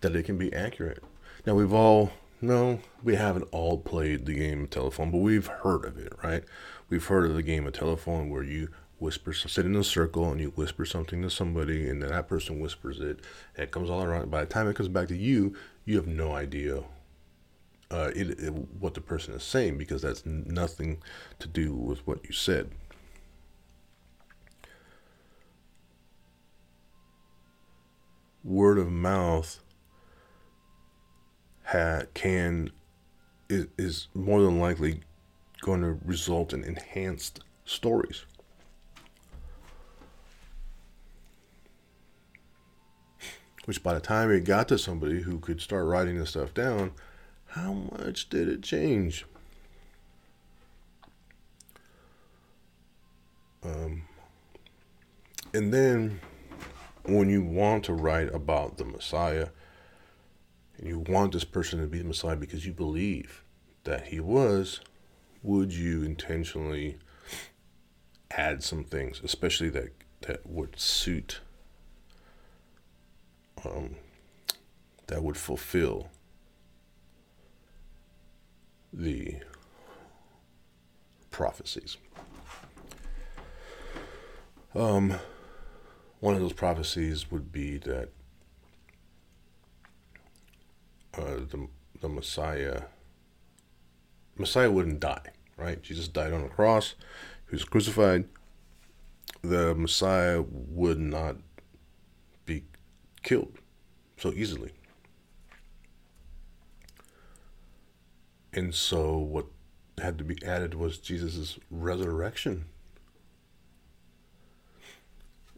that 0.00 0.16
it 0.16 0.24
can 0.24 0.38
be 0.38 0.52
accurate. 0.54 1.02
Now, 1.44 1.54
we've 1.54 1.72
all, 1.72 2.12
no, 2.40 2.80
we 3.02 3.16
haven't 3.16 3.48
all 3.52 3.78
played 3.78 4.24
the 4.24 4.34
game 4.34 4.64
of 4.64 4.70
telephone, 4.70 5.10
but 5.10 5.18
we've 5.18 5.46
heard 5.46 5.84
of 5.84 5.98
it, 5.98 6.12
right? 6.22 6.44
We've 6.88 7.04
heard 7.04 7.26
of 7.26 7.36
the 7.36 7.42
game 7.42 7.66
of 7.66 7.74
telephone 7.74 8.30
where 8.30 8.42
you 8.42 8.68
whisper, 8.98 9.32
sit 9.34 9.66
in 9.66 9.76
a 9.76 9.84
circle 9.84 10.30
and 10.30 10.40
you 10.40 10.48
whisper 10.50 10.86
something 10.86 11.20
to 11.22 11.30
somebody, 11.30 11.90
and 11.90 12.02
then 12.02 12.10
that 12.10 12.28
person 12.28 12.60
whispers 12.60 13.00
it, 13.00 13.20
and 13.54 13.64
it 13.64 13.70
comes 13.70 13.90
all 13.90 14.02
around. 14.02 14.30
By 14.30 14.40
the 14.40 14.46
time 14.46 14.66
it 14.68 14.76
comes 14.76 14.88
back 14.88 15.08
to 15.08 15.16
you, 15.16 15.54
you 15.84 15.96
have 15.96 16.06
no 16.06 16.32
idea 16.32 16.84
uh, 17.90 18.10
it, 18.14 18.30
it, 18.38 18.52
what 18.80 18.94
the 18.94 19.00
person 19.00 19.34
is 19.34 19.42
saying 19.42 19.78
because 19.78 20.02
that's 20.02 20.24
nothing 20.26 20.98
to 21.38 21.48
do 21.48 21.74
with 21.74 22.06
what 22.06 22.24
you 22.24 22.32
said. 22.32 22.70
Word 28.44 28.78
of 28.78 28.90
mouth 28.90 29.60
ha- 31.64 32.02
can 32.14 32.70
is, 33.48 33.66
is 33.76 34.08
more 34.14 34.42
than 34.42 34.58
likely 34.58 35.00
going 35.60 35.80
to 35.82 35.98
result 36.04 36.52
in 36.52 36.64
enhanced 36.64 37.40
stories. 37.64 38.24
Which 43.64 43.82
by 43.82 43.92
the 43.92 44.00
time 44.00 44.30
it 44.30 44.44
got 44.44 44.68
to 44.68 44.78
somebody 44.78 45.22
who 45.22 45.40
could 45.40 45.60
start 45.60 45.84
writing 45.84 46.18
this 46.18 46.30
stuff 46.30 46.54
down, 46.54 46.92
how 47.48 47.72
much 47.72 48.30
did 48.30 48.48
it 48.48 48.62
change? 48.62 49.26
Um, 53.62 54.04
and 55.52 55.72
then 55.74 56.20
when 57.08 57.28
you 57.30 57.42
want 57.42 57.84
to 57.84 57.94
write 57.94 58.32
about 58.34 58.76
the 58.76 58.84
Messiah, 58.84 59.48
and 60.76 60.86
you 60.86 60.98
want 61.00 61.32
this 61.32 61.44
person 61.44 61.80
to 61.80 61.86
be 61.86 61.98
the 61.98 62.04
Messiah 62.04 62.36
because 62.36 62.66
you 62.66 62.72
believe 62.72 63.42
that 63.84 64.08
he 64.08 64.20
was, 64.20 64.80
would 65.42 65.72
you 65.72 66.02
intentionally 66.02 66.98
add 68.30 68.62
some 68.62 68.84
things, 68.84 69.20
especially 69.24 69.70
that 69.70 69.88
that 70.22 70.46
would 70.46 70.78
suit, 70.78 71.40
um, 73.64 73.96
that 75.06 75.22
would 75.22 75.36
fulfill 75.36 76.08
the 78.92 79.36
prophecies? 81.30 81.96
Um, 84.74 85.14
one 86.20 86.34
of 86.34 86.40
those 86.40 86.52
prophecies 86.52 87.30
would 87.30 87.52
be 87.52 87.78
that 87.78 88.08
uh, 91.16 91.36
the 91.50 91.68
the 92.00 92.08
Messiah 92.08 92.82
Messiah 94.36 94.70
wouldn't 94.70 95.00
die, 95.00 95.32
right? 95.56 95.82
Jesus 95.82 96.08
died 96.08 96.32
on 96.32 96.42
the 96.42 96.48
cross. 96.48 96.94
He 97.50 97.56
was 97.56 97.64
crucified. 97.64 98.28
The 99.42 99.74
Messiah 99.74 100.42
would 100.48 100.98
not 100.98 101.36
be 102.44 102.64
killed 103.22 103.58
so 104.16 104.32
easily. 104.32 104.72
And 108.52 108.74
so 108.74 109.16
what 109.18 109.46
had 109.98 110.18
to 110.18 110.24
be 110.24 110.38
added 110.44 110.74
was 110.74 110.98
Jesus' 110.98 111.58
resurrection. 111.70 112.66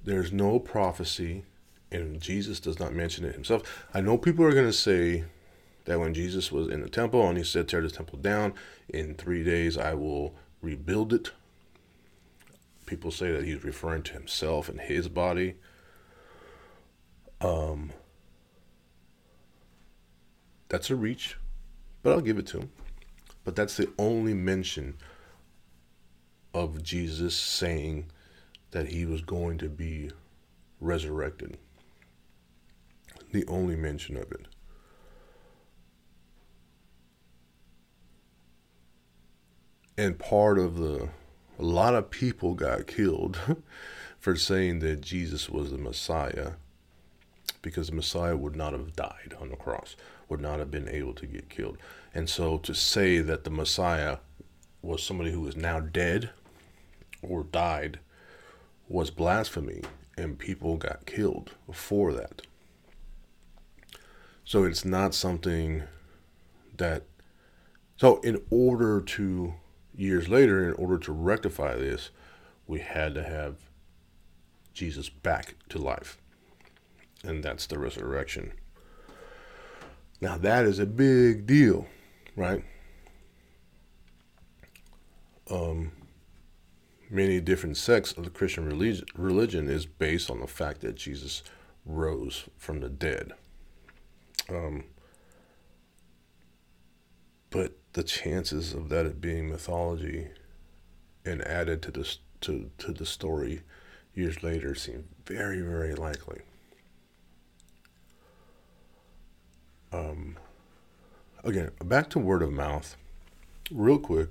There's 0.05 0.33
no 0.33 0.59
prophecy, 0.59 1.45
and 1.91 2.21
Jesus 2.21 2.61
does 2.61 2.79
not 2.79 2.95
mention 2.95 3.25
it 3.25 3.35
himself. 3.35 3.87
I 3.93 4.01
know 4.01 4.17
people 4.17 4.45
are 4.45 4.53
going 4.53 4.67
to 4.67 4.73
say, 4.73 5.25
that 5.85 5.99
when 5.99 6.15
Jesus 6.15 6.53
was 6.53 6.69
in 6.69 6.83
the 6.83 6.89
temple 6.89 7.27
and 7.29 7.37
he 7.37 7.45
said, 7.45 7.69
Tear 7.69 7.83
the 7.83 7.91
temple 7.91 8.19
down, 8.19 8.55
in 8.89 9.15
three 9.15 9.43
days 9.43 9.77
I 9.77 9.95
will 9.95 10.35
rebuild 10.63 11.13
it. 11.13 11.33
People 12.87 13.11
say 13.11 13.33
that 13.33 13.45
he's 13.45 13.65
referring 13.65 14.03
to 14.05 14.13
himself 14.13 14.69
and 14.69 14.81
his 14.81 15.09
body. 15.09 15.55
Um, 17.41 17.91
that's 20.69 20.91
a 20.91 20.97
reach, 20.97 21.37
but 22.03 22.13
I'll 22.13 22.21
give 22.21 22.39
it 22.39 22.47
to 22.49 22.59
him. 22.59 22.71
But 23.45 23.57
that's 23.57 23.77
the 23.77 23.91
only 23.99 24.35
mention 24.35 24.97
of 26.53 26.83
Jesus 26.83 27.35
saying 27.35 28.07
that 28.71 28.89
he 28.89 29.05
was 29.05 29.23
going 29.23 29.59
to 29.59 29.69
be 29.69 30.11
resurrected. 30.81 31.59
The 33.33 33.47
only 33.47 33.77
mention 33.77 34.17
of 34.17 34.31
it. 34.33 34.47
and 40.01 40.19
part 40.19 40.59
of 40.59 40.79
the 40.79 41.11
a 41.59 41.63
lot 41.63 41.95
of 41.95 42.11
people 42.11 42.55
got 42.55 42.87
killed 42.87 43.39
for 44.19 44.35
saying 44.35 44.79
that 44.79 45.03
Jesus 45.03 45.51
was 45.51 45.71
the 45.71 45.77
Messiah 45.77 46.53
because 47.61 47.89
the 47.89 47.97
Messiah 47.97 48.35
would 48.35 48.57
not 48.57 48.73
have 48.73 48.97
died 48.97 49.35
on 49.39 49.51
the 49.51 49.57
cross, 49.57 49.97
would 50.31 50.41
not 50.41 50.59
have 50.59 50.71
been 50.71 50.89
able 50.89 51.13
to 51.13 51.27
get 51.27 51.51
killed. 51.51 51.77
And 52.15 52.31
so 52.31 52.57
to 52.57 52.75
say 52.75 53.19
that 53.21 53.45
the 53.45 53.51
Messiah 53.51 54.19
was 54.81 55.03
somebody 55.03 55.33
who 55.33 55.47
is 55.47 55.55
now 55.55 55.81
dead 55.81 56.31
or 57.21 57.45
died 57.45 57.99
was 58.91 59.11
blasphemy, 59.11 59.83
and 60.19 60.39
people 60.39 60.77
got 60.77 61.07
killed 61.07 61.53
for 61.73 62.13
that. 62.13 62.43
So 64.45 64.65
it's 64.65 64.85
not 64.85 65.15
something 65.15 65.85
that. 66.77 67.05
So, 67.97 68.19
in 68.21 68.43
order 68.51 69.01
to 69.01 69.55
years 69.95 70.29
later, 70.29 70.69
in 70.69 70.75
order 70.75 70.99
to 70.99 71.13
rectify 71.13 71.77
this, 71.77 72.11
we 72.67 72.81
had 72.81 73.15
to 73.15 73.23
have 73.23 73.57
Jesus 74.73 75.09
back 75.09 75.55
to 75.69 75.79
life. 75.79 76.19
And 77.23 77.45
that's 77.45 77.67
the 77.67 77.79
resurrection. 77.79 78.53
Now, 80.21 80.37
that 80.39 80.65
is 80.65 80.79
a 80.79 80.87
big 80.87 81.47
deal, 81.47 81.87
right? 82.35 82.65
Um, 85.51 85.93
many 87.11 87.41
different 87.41 87.77
sects 87.77 88.13
of 88.13 88.25
the 88.25 88.31
Christian 88.31 88.65
religion, 88.65 89.07
religion 89.15 89.69
is 89.69 89.85
based 89.85 90.31
on 90.31 90.41
the 90.41 90.47
fact 90.47 90.81
that 90.81 90.95
Jesus 90.95 91.43
rose 91.85 92.45
from 92.57 92.81
the 92.81 92.89
dead. 92.89 93.33
Um, 94.49 94.85
but 97.51 97.73
the 97.93 98.05
chances 98.05 98.73
of 98.73 98.89
that 98.91 99.21
being 99.21 99.49
mythology 99.51 100.29
and 101.25 101.43
added 101.43 101.83
to 101.83 101.91
the 101.91 102.17
to 102.43 102.71
to 102.79 102.93
the 102.93 103.05
story 103.05 103.63
years 104.15 104.43
later 104.43 104.75
seem 104.75 105.09
very 105.27 105.61
very 105.61 105.95
likely. 105.95 106.41
Um, 109.93 110.39
again, 111.43 111.73
back 111.85 112.09
to 112.11 112.19
word 112.21 112.43
of 112.43 112.53
mouth, 112.53 112.97
real 113.71 113.99
quick. 113.99 114.31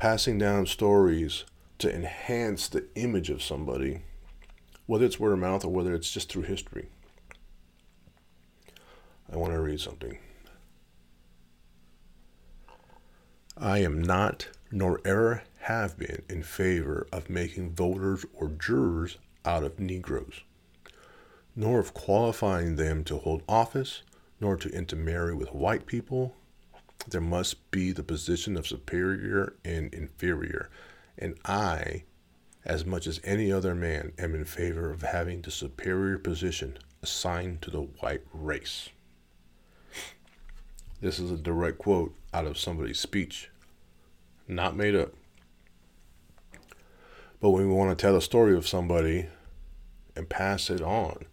Passing 0.00 0.38
down 0.38 0.64
stories 0.64 1.44
to 1.76 1.94
enhance 1.94 2.68
the 2.68 2.86
image 2.94 3.28
of 3.28 3.42
somebody, 3.42 4.00
whether 4.86 5.04
it's 5.04 5.20
word 5.20 5.34
of 5.34 5.40
mouth 5.40 5.62
or 5.62 5.68
whether 5.68 5.94
it's 5.94 6.10
just 6.10 6.32
through 6.32 6.44
history. 6.44 6.88
I 9.30 9.36
want 9.36 9.52
to 9.52 9.60
read 9.60 9.78
something. 9.78 10.16
I 13.58 13.80
am 13.80 14.00
not, 14.00 14.48
nor 14.72 15.02
ever 15.04 15.42
have 15.64 15.98
been, 15.98 16.22
in 16.30 16.44
favor 16.44 17.06
of 17.12 17.28
making 17.28 17.72
voters 17.72 18.24
or 18.32 18.48
jurors 18.48 19.18
out 19.44 19.64
of 19.64 19.78
Negroes, 19.78 20.44
nor 21.54 21.78
of 21.78 21.92
qualifying 21.92 22.76
them 22.76 23.04
to 23.04 23.18
hold 23.18 23.42
office, 23.46 24.00
nor 24.40 24.56
to 24.56 24.70
intermarry 24.70 25.34
with 25.34 25.52
white 25.52 25.84
people. 25.84 26.36
There 27.08 27.20
must 27.20 27.70
be 27.70 27.92
the 27.92 28.02
position 28.02 28.56
of 28.56 28.66
superior 28.66 29.54
and 29.64 29.92
inferior, 29.92 30.70
and 31.18 31.36
I, 31.44 32.04
as 32.64 32.84
much 32.84 33.06
as 33.06 33.20
any 33.24 33.50
other 33.50 33.74
man, 33.74 34.12
am 34.18 34.34
in 34.34 34.44
favor 34.44 34.90
of 34.90 35.02
having 35.02 35.40
the 35.42 35.50
superior 35.50 36.18
position 36.18 36.78
assigned 37.02 37.62
to 37.62 37.70
the 37.70 37.80
white 37.80 38.22
race. 38.32 38.90
This 41.00 41.18
is 41.18 41.30
a 41.30 41.36
direct 41.36 41.78
quote 41.78 42.14
out 42.34 42.46
of 42.46 42.58
somebody's 42.58 43.00
speech, 43.00 43.50
not 44.46 44.76
made 44.76 44.94
up. 44.94 45.14
But 47.40 47.50
when 47.50 47.66
we 47.66 47.74
want 47.74 47.96
to 47.96 48.00
tell 48.00 48.16
a 48.16 48.22
story 48.22 48.54
of 48.54 48.68
somebody 48.68 49.26
and 50.14 50.28
pass 50.28 50.68
it 50.68 50.82
on, 50.82 51.24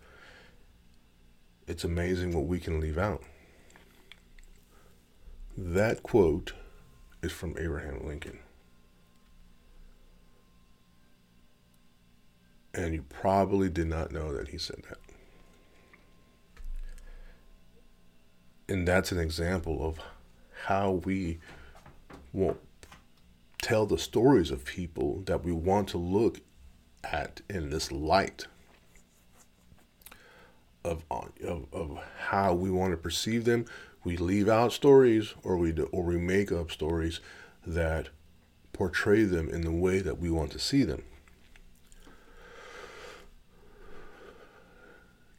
it's 1.67 1.83
amazing 1.83 2.33
what 2.33 2.45
we 2.45 2.61
can 2.61 2.79
leave 2.79 2.97
out. 2.97 3.21
That 5.57 6.03
quote 6.03 6.53
is 7.23 7.31
from 7.31 7.55
Abraham 7.57 8.05
Lincoln. 8.05 8.37
And 12.75 12.93
you 12.93 13.03
probably 13.09 13.67
did 13.67 13.87
not 13.87 14.11
know 14.11 14.35
that 14.35 14.49
he 14.49 14.59
said 14.59 14.83
that. 14.87 14.99
And 18.69 18.87
that's 18.87 19.11
an 19.11 19.17
example 19.17 19.87
of 19.87 19.97
how 20.65 20.91
we 20.91 21.39
won't 22.33 22.59
tell 23.59 23.87
the 23.87 23.97
stories 23.97 24.51
of 24.51 24.63
people 24.63 25.23
that 25.25 25.43
we 25.43 25.51
want 25.51 25.87
to 25.89 25.97
look 25.97 26.41
at 27.03 27.41
in 27.49 27.71
this 27.71 27.91
light 27.91 28.45
of, 30.83 31.03
of, 31.09 31.65
of 31.73 31.99
how 32.27 32.53
we 32.53 32.69
want 32.69 32.91
to 32.91 32.97
perceive 32.97 33.45
them. 33.45 33.65
We 34.07 34.15
leave 34.15 34.47
out 34.47 34.71
stories 34.71 35.33
or 35.43 35.57
we 35.57 35.73
do, 35.73 35.89
or 35.91 36.01
we 36.01 36.17
make 36.17 36.49
up 36.49 36.71
stories 36.71 37.19
that 37.65 38.07
portray 38.71 39.25
them 39.25 39.49
in 39.49 39.63
the 39.63 39.71
way 39.71 39.99
that 39.99 40.17
we 40.17 40.31
want 40.31 40.53
to 40.53 40.59
see 40.59 40.83
them. 40.83 41.03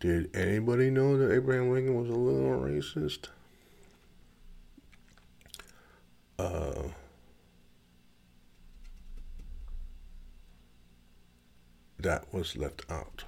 Did 0.01 0.37
anybody 0.37 0.91
know 0.91 1.17
that 1.17 1.35
Abraham 1.35 1.71
Lincoln 1.73 1.95
was 1.95 2.11
a 2.11 2.13
little 2.13 2.61
racist? 2.61 3.29
Uh, 6.39 6.89
that 11.99 12.35
was 12.35 12.55
left 12.55 12.85
out. 12.91 13.25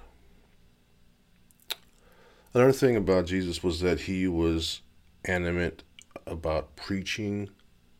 Another 2.53 2.71
thing 2.71 2.95
about 2.95 3.25
Jesus 3.25 3.63
was 3.63 3.79
that 3.79 4.01
he 4.01 4.27
was 4.27 4.81
animate 5.25 5.83
about 6.25 6.75
preaching 6.75 7.49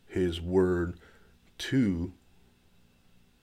his 0.06 0.40
word 0.40 0.98
to 1.58 2.12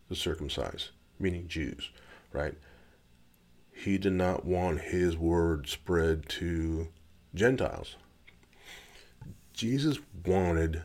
the 0.09 0.15
circumcised, 0.15 0.89
meaning 1.19 1.47
Jews, 1.47 1.89
right? 2.31 2.55
he 3.79 3.97
did 3.97 4.13
not 4.13 4.45
want 4.45 4.81
his 4.81 5.15
word 5.15 5.67
spread 5.69 6.27
to 6.27 6.89
Gentiles. 7.33 7.95
Jesus 9.53 9.99
wanted 10.25 10.83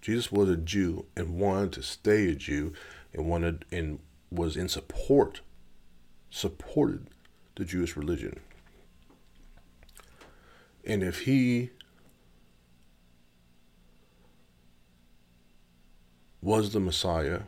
Jesus 0.00 0.32
was 0.32 0.48
a 0.48 0.56
Jew 0.56 1.04
and 1.14 1.38
wanted 1.38 1.72
to 1.72 1.82
stay 1.82 2.30
a 2.30 2.34
Jew 2.34 2.72
and 3.12 3.26
wanted 3.26 3.66
and 3.70 3.98
was 4.30 4.56
in 4.56 4.68
support 4.68 5.42
supported 6.30 7.08
the 7.56 7.66
Jewish 7.66 7.96
religion. 7.96 8.40
And 10.86 11.02
if 11.02 11.20
he 11.20 11.70
was 16.42 16.72
the 16.72 16.80
Messiah, 16.80 17.42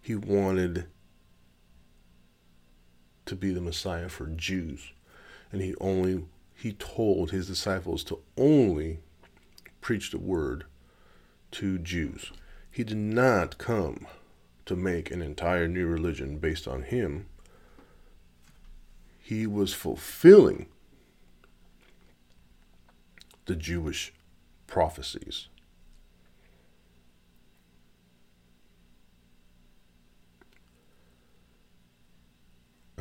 he 0.00 0.16
wanted 0.16 0.86
to 3.24 3.36
be 3.36 3.52
the 3.52 3.60
Messiah 3.60 4.08
for 4.08 4.26
Jews. 4.26 4.92
And 5.52 5.62
he 5.62 5.74
only 5.80 6.24
he 6.54 6.72
told 6.72 7.30
his 7.30 7.46
disciples 7.46 8.04
to 8.04 8.20
only 8.36 9.00
preach 9.80 10.10
the 10.10 10.18
word 10.18 10.64
to 11.52 11.78
Jews. 11.78 12.32
He 12.70 12.84
did 12.84 12.96
not 12.96 13.58
come 13.58 14.06
to 14.66 14.76
make 14.76 15.10
an 15.10 15.22
entire 15.22 15.68
new 15.68 15.86
religion 15.86 16.38
based 16.38 16.68
on 16.68 16.82
him. 16.82 17.26
He 19.18 19.46
was 19.46 19.74
fulfilling 19.74 20.66
the 23.46 23.56
Jewish 23.56 24.12
prophecies. 24.66 25.48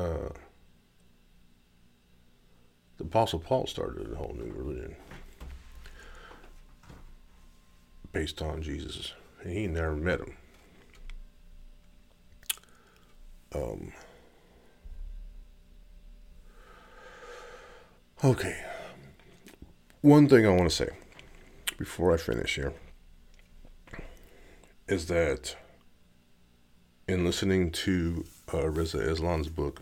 uh, 0.02 0.30
the 2.98 3.01
Apostle 3.12 3.40
Paul 3.40 3.68
started 3.68 4.10
a 4.10 4.16
whole 4.16 4.34
new 4.40 4.54
religion 4.54 4.96
based 8.14 8.42
on 8.42 8.62
Jesus, 8.62 9.12
and 9.42 9.52
he 9.52 9.68
never 9.68 9.98
met 9.98 10.22
him. 10.22 10.38
Um, 13.54 13.92
okay, 18.24 18.64
one 20.00 20.30
thing 20.30 20.46
I 20.46 20.52
want 20.52 20.70
to 20.70 20.70
say 20.70 20.92
before 21.78 22.14
I 22.14 22.18
finish 22.18 22.56
here 22.56 22.72
is 24.88 25.08
that 25.08 25.58
in 27.10 27.26
listening 27.26 27.72
to 27.72 28.24
uh, 28.54 28.70
Reza 28.70 29.00
Aslan's 29.00 29.50
book, 29.50 29.82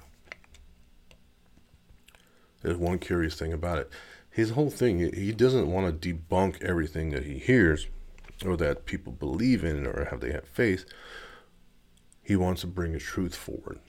there's 2.61 2.77
one 2.77 2.99
curious 2.99 3.35
thing 3.35 3.53
about 3.53 3.77
it. 3.77 3.89
His 4.29 4.51
whole 4.51 4.69
thing, 4.69 4.99
he 5.13 5.31
doesn't 5.31 5.71
want 5.71 6.01
to 6.01 6.13
debunk 6.13 6.61
everything 6.61 7.09
that 7.11 7.25
he 7.25 7.39
hears 7.39 7.87
or 8.45 8.55
that 8.57 8.85
people 8.85 9.11
believe 9.11 9.63
in 9.63 9.85
or 9.85 10.05
have 10.05 10.21
they 10.21 10.31
have 10.31 10.47
faith. 10.47 10.85
He 12.23 12.35
wants 12.35 12.61
to 12.61 12.67
bring 12.67 12.95
a 12.95 12.99
truth 12.99 13.35
forward. 13.35 13.79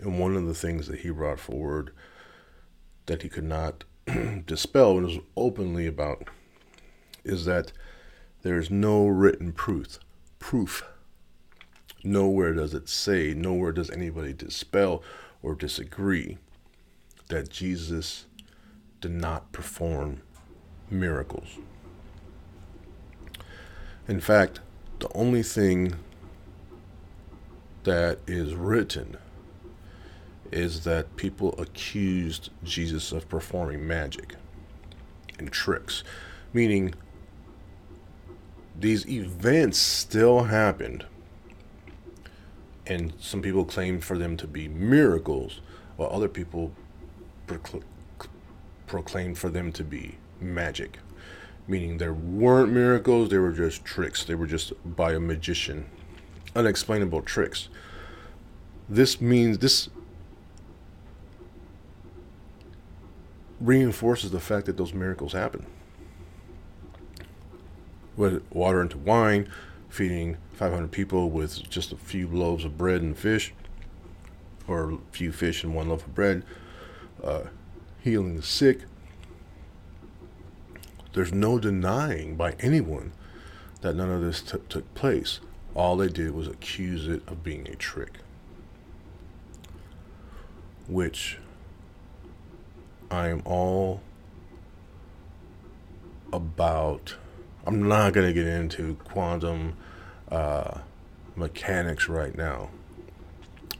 And 0.00 0.18
one 0.18 0.36
of 0.36 0.46
the 0.46 0.54
things 0.54 0.88
that 0.88 1.00
he 1.00 1.10
brought 1.10 1.40
forward 1.40 1.92
that 3.06 3.22
he 3.22 3.28
could 3.28 3.44
not 3.44 3.84
dispel 4.46 4.98
and 4.98 5.06
was 5.06 5.18
openly 5.36 5.86
about 5.86 6.28
is 7.24 7.44
that 7.44 7.72
there 8.42 8.58
is 8.58 8.70
no 8.70 9.06
written 9.06 9.52
proof. 9.52 9.98
Proof. 10.38 10.84
Nowhere 12.04 12.54
does 12.54 12.74
it 12.74 12.88
say, 12.88 13.34
nowhere 13.34 13.72
does 13.72 13.90
anybody 13.90 14.32
dispel 14.32 15.02
or 15.42 15.54
disagree 15.54 16.38
that 17.28 17.50
Jesus 17.50 18.26
did 19.00 19.12
not 19.12 19.52
perform 19.52 20.22
miracles. 20.90 21.58
In 24.06 24.20
fact, 24.20 24.60
the 25.00 25.12
only 25.14 25.42
thing 25.42 25.94
that 27.84 28.18
is 28.26 28.54
written 28.54 29.16
is 30.50 30.84
that 30.84 31.16
people 31.16 31.54
accused 31.58 32.50
Jesus 32.64 33.12
of 33.12 33.28
performing 33.28 33.86
magic 33.86 34.34
and 35.38 35.52
tricks, 35.52 36.02
meaning 36.52 36.94
these 38.78 39.06
events 39.06 39.78
still 39.78 40.44
happened, 40.44 41.04
and 42.86 43.12
some 43.20 43.42
people 43.42 43.64
claim 43.64 44.00
for 44.00 44.16
them 44.16 44.36
to 44.38 44.46
be 44.46 44.68
miracles, 44.68 45.60
while 45.96 46.10
other 46.10 46.28
people 46.28 46.72
proclaimed 48.86 49.38
for 49.38 49.48
them 49.48 49.72
to 49.72 49.84
be 49.84 50.16
magic, 50.40 50.98
meaning 51.66 51.98
there 51.98 52.14
weren't 52.14 52.72
miracles, 52.72 53.28
they 53.28 53.38
were 53.38 53.52
just 53.52 53.84
tricks. 53.84 54.24
They 54.24 54.34
were 54.34 54.46
just 54.46 54.72
by 54.84 55.12
a 55.12 55.20
magician, 55.20 55.86
unexplainable 56.54 57.22
tricks. 57.22 57.68
This 58.88 59.20
means 59.20 59.58
this 59.58 59.88
reinforces 63.60 64.30
the 64.30 64.40
fact 64.40 64.66
that 64.66 64.76
those 64.76 64.94
miracles 64.94 65.32
happen. 65.32 65.66
With 68.16 68.42
water 68.50 68.80
into 68.80 68.98
wine, 68.98 69.48
feeding 69.88 70.36
500 70.52 70.90
people 70.90 71.30
with 71.30 71.68
just 71.68 71.92
a 71.92 71.96
few 71.96 72.28
loaves 72.28 72.64
of 72.64 72.78
bread 72.78 73.02
and 73.02 73.16
fish, 73.16 73.52
or 74.66 74.92
a 74.92 74.98
few 75.12 75.32
fish 75.32 75.64
and 75.64 75.74
one 75.74 75.88
loaf 75.88 76.06
of 76.06 76.14
bread, 76.14 76.44
uh, 77.22 77.44
healing 78.00 78.36
the 78.36 78.42
sick. 78.42 78.80
There's 81.12 81.32
no 81.32 81.58
denying 81.58 82.36
by 82.36 82.54
anyone 82.60 83.12
that 83.80 83.96
none 83.96 84.10
of 84.10 84.20
this 84.20 84.42
t- 84.42 84.58
took 84.68 84.92
place. 84.94 85.40
All 85.74 85.96
they 85.96 86.08
did 86.08 86.32
was 86.32 86.48
accuse 86.48 87.06
it 87.06 87.22
of 87.26 87.42
being 87.42 87.66
a 87.68 87.74
trick. 87.74 88.18
Which 90.86 91.38
I 93.10 93.28
am 93.28 93.42
all 93.44 94.00
about. 96.32 97.16
I'm 97.66 97.86
not 97.86 98.12
going 98.12 98.26
to 98.26 98.32
get 98.32 98.46
into 98.46 98.94
quantum 99.04 99.76
uh, 100.30 100.78
mechanics 101.36 102.08
right 102.08 102.36
now. 102.36 102.70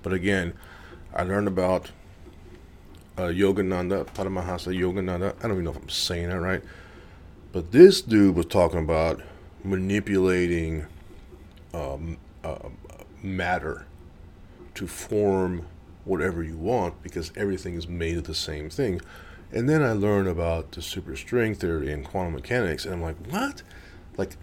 But 0.02 0.12
again, 0.12 0.54
I 1.14 1.22
learned 1.22 1.48
about 1.48 1.90
uh, 3.18 3.22
Yogananda, 3.22 4.06
Paramahansa 4.06 4.72
Yogananda. 4.72 5.34
I 5.38 5.42
don't 5.42 5.52
even 5.52 5.64
know 5.64 5.72
if 5.72 5.76
I'm 5.76 5.88
saying 5.88 6.28
that 6.28 6.40
right. 6.40 6.62
But 7.52 7.72
this 7.72 8.00
dude 8.00 8.36
was 8.36 8.46
talking 8.46 8.78
about 8.78 9.20
manipulating 9.64 10.86
um, 11.74 12.16
uh, 12.44 12.68
matter 13.22 13.86
to 14.74 14.86
form 14.86 15.66
whatever 16.04 16.42
you 16.42 16.56
want 16.56 17.02
because 17.02 17.32
everything 17.36 17.74
is 17.74 17.88
made 17.88 18.16
of 18.16 18.24
the 18.24 18.34
same 18.34 18.70
thing. 18.70 19.00
And 19.50 19.68
then 19.68 19.82
I 19.82 19.92
learned 19.92 20.28
about 20.28 20.72
the 20.72 20.80
superstring 20.80 21.56
theory 21.56 21.92
and 21.92 22.04
quantum 22.04 22.34
mechanics, 22.34 22.84
and 22.84 22.94
I'm 22.94 23.02
like, 23.02 23.16
what? 23.28 23.62
Like, 24.16 24.36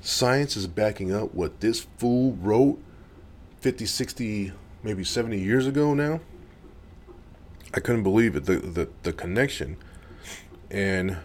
science 0.00 0.56
is 0.56 0.66
backing 0.66 1.12
up 1.12 1.34
what 1.34 1.60
this 1.60 1.86
fool 1.98 2.32
wrote 2.40 2.82
50, 3.60 3.86
60, 3.86 4.52
maybe 4.82 5.04
70 5.04 5.38
years 5.38 5.66
ago 5.66 5.94
now? 5.94 6.20
I 7.72 7.80
couldn't 7.80 8.02
believe 8.02 8.34
it, 8.34 8.46
the, 8.46 8.56
the, 8.56 8.88
the 9.02 9.12
connection. 9.12 9.76
And 10.70 11.18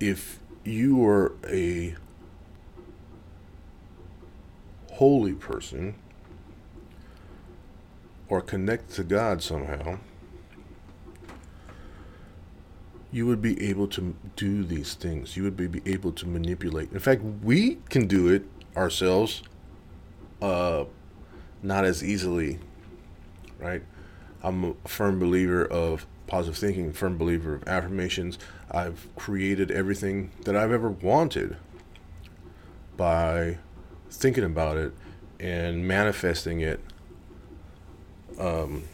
if 0.00 0.40
you 0.64 1.04
are 1.06 1.32
a 1.48 1.94
holy 4.92 5.34
person 5.34 5.94
or 8.28 8.40
connect 8.40 8.90
to 8.94 9.04
God 9.04 9.42
somehow, 9.42 9.98
you 13.12 13.26
would 13.26 13.40
be 13.40 13.68
able 13.68 13.86
to 13.88 14.16
do 14.34 14.64
these 14.64 14.94
things. 14.94 15.36
You 15.36 15.44
would 15.44 15.56
be 15.56 15.80
able 15.86 16.12
to 16.12 16.26
manipulate. 16.26 16.92
In 16.92 16.98
fact, 16.98 17.22
we 17.42 17.78
can 17.88 18.06
do 18.06 18.28
it 18.28 18.44
ourselves, 18.76 19.42
uh, 20.42 20.84
not 21.62 21.84
as 21.84 22.02
easily, 22.02 22.58
right? 23.58 23.82
I'm 24.42 24.64
a 24.64 24.88
firm 24.88 25.18
believer 25.18 25.64
of 25.64 26.06
positive 26.26 26.58
thinking, 26.58 26.92
firm 26.92 27.16
believer 27.16 27.54
of 27.54 27.66
affirmations. 27.68 28.38
I've 28.70 29.08
created 29.16 29.70
everything 29.70 30.30
that 30.44 30.56
I've 30.56 30.72
ever 30.72 30.90
wanted 30.90 31.56
by 32.96 33.58
thinking 34.10 34.44
about 34.44 34.76
it 34.76 34.92
and 35.38 35.86
manifesting 35.86 36.60
it. 36.60 36.80
Um, 38.38 38.84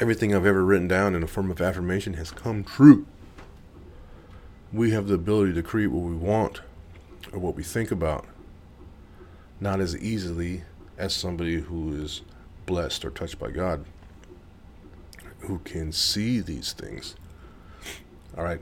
everything 0.00 0.34
I've 0.34 0.46
ever 0.46 0.64
written 0.64 0.88
down 0.88 1.14
in 1.14 1.22
a 1.22 1.26
form 1.26 1.50
of 1.50 1.60
affirmation 1.60 2.14
has 2.14 2.30
come 2.30 2.64
true. 2.64 3.06
We 4.72 4.90
have 4.90 5.06
the 5.06 5.14
ability 5.14 5.54
to 5.54 5.62
create 5.62 5.88
what 5.88 6.02
we 6.02 6.16
want 6.16 6.60
or 7.32 7.38
what 7.38 7.54
we 7.54 7.62
think 7.62 7.90
about, 7.90 8.26
not 9.60 9.80
as 9.80 9.96
easily 9.96 10.64
as 10.98 11.14
somebody 11.14 11.60
who 11.60 11.94
is 11.94 12.22
blessed 12.66 13.04
or 13.04 13.10
touched 13.10 13.38
by 13.38 13.50
God, 13.50 13.84
who 15.40 15.58
can 15.60 15.92
see 15.92 16.40
these 16.40 16.72
things. 16.72 17.16
All 18.36 18.44
right. 18.44 18.60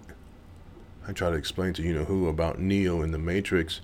I 1.07 1.12
try 1.12 1.31
to 1.31 1.37
explain 1.37 1.73
to 1.75 1.83
you 1.83 1.95
know 1.95 2.05
who 2.05 2.29
about 2.29 2.61
Neo 2.61 3.03
in 3.03 3.11
the 3.11 3.19
Matrix. 3.19 3.81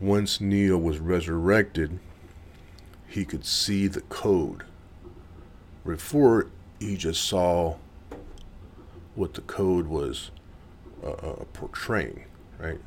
Once 0.00 0.40
Neo 0.40 0.76
was 0.76 0.98
resurrected, 0.98 1.98
he 3.06 3.24
could 3.24 3.44
see 3.44 3.86
the 3.86 4.00
code. 4.02 4.64
Before, 5.84 6.48
he 6.78 6.96
just 6.96 7.24
saw 7.24 7.76
what 9.14 9.34
the 9.34 9.40
code 9.42 9.86
was 9.86 10.30
uh, 11.02 11.10
uh, 11.10 11.44
portraying, 11.52 12.24
right? 12.58 12.80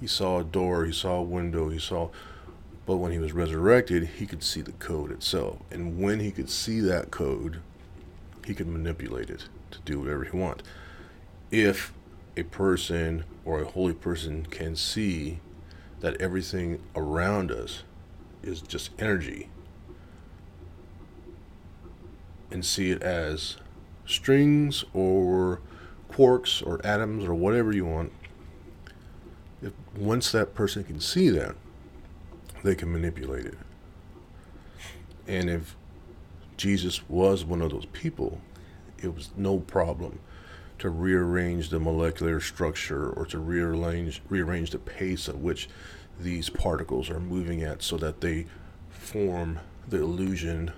He 0.00 0.06
saw 0.06 0.40
a 0.40 0.44
door, 0.44 0.84
he 0.84 0.92
saw 0.92 1.16
a 1.16 1.22
window, 1.22 1.68
he 1.68 1.78
saw. 1.78 2.08
But 2.86 2.96
when 2.96 3.12
he 3.12 3.18
was 3.18 3.32
resurrected, 3.32 4.04
he 4.18 4.26
could 4.26 4.42
see 4.42 4.62
the 4.62 4.72
code 4.72 5.12
itself. 5.12 5.58
And 5.70 6.00
when 6.00 6.20
he 6.20 6.30
could 6.30 6.50
see 6.50 6.80
that 6.80 7.10
code, 7.10 7.60
he 8.46 8.54
could 8.54 8.66
manipulate 8.66 9.30
it 9.30 9.44
to 9.70 9.78
do 9.84 10.00
whatever 10.00 10.24
he 10.24 10.36
wants. 10.36 10.64
If 11.50 11.92
a 12.36 12.42
person 12.44 13.24
or 13.44 13.60
a 13.60 13.64
holy 13.64 13.92
person 13.92 14.46
can 14.46 14.76
see 14.76 15.40
that 16.00 16.20
everything 16.20 16.80
around 16.96 17.50
us 17.50 17.82
is 18.42 18.62
just 18.62 18.90
energy 18.98 19.50
and 22.50 22.64
see 22.64 22.90
it 22.90 23.02
as 23.02 23.56
strings 24.06 24.84
or 24.92 25.60
quarks 26.10 26.66
or 26.66 26.84
atoms 26.84 27.24
or 27.24 27.34
whatever 27.34 27.72
you 27.72 27.84
want 27.84 28.12
if 29.62 29.72
once 29.96 30.32
that 30.32 30.54
person 30.54 30.82
can 30.82 30.98
see 30.98 31.28
that 31.28 31.54
they 32.62 32.74
can 32.74 32.92
manipulate 32.92 33.46
it 33.46 33.58
and 35.26 35.48
if 35.48 35.76
jesus 36.56 37.08
was 37.08 37.44
one 37.44 37.62
of 37.62 37.70
those 37.70 37.86
people 37.86 38.40
it 38.98 39.14
was 39.14 39.30
no 39.36 39.58
problem 39.58 40.18
to 40.78 40.88
rearrange 40.88 41.68
the 41.68 41.78
molecular 41.80 42.40
structure 42.40 43.10
or 43.10 43.26
to 43.26 43.38
rearrange 43.38 44.22
rearrange 44.28 44.70
the 44.70 44.78
pace 44.78 45.28
at 45.28 45.38
which 45.38 45.68
these 46.18 46.50
particles 46.50 47.08
are 47.10 47.20
moving 47.20 47.62
at 47.62 47.82
so 47.82 47.96
that 47.96 48.20
they 48.20 48.46
form 48.88 49.58
the 49.88 49.98
illusion 49.98 50.70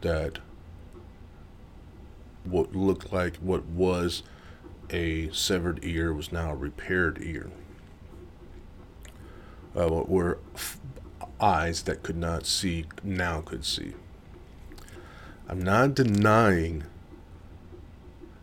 that 0.00 0.38
what 2.44 2.74
looked 2.74 3.12
like 3.12 3.36
what 3.36 3.64
was 3.66 4.22
a 4.90 5.30
severed 5.32 5.80
ear 5.82 6.14
was 6.14 6.32
now 6.32 6.52
a 6.52 6.56
repaired 6.56 7.18
ear. 7.20 7.50
Uh, 9.76 10.34
eyes 11.40 11.82
that 11.82 12.02
could 12.02 12.16
not 12.16 12.46
see 12.46 12.86
now 13.02 13.40
could 13.40 13.64
see. 13.64 13.92
I'm 15.48 15.62
not 15.62 15.94
denying 15.94 16.84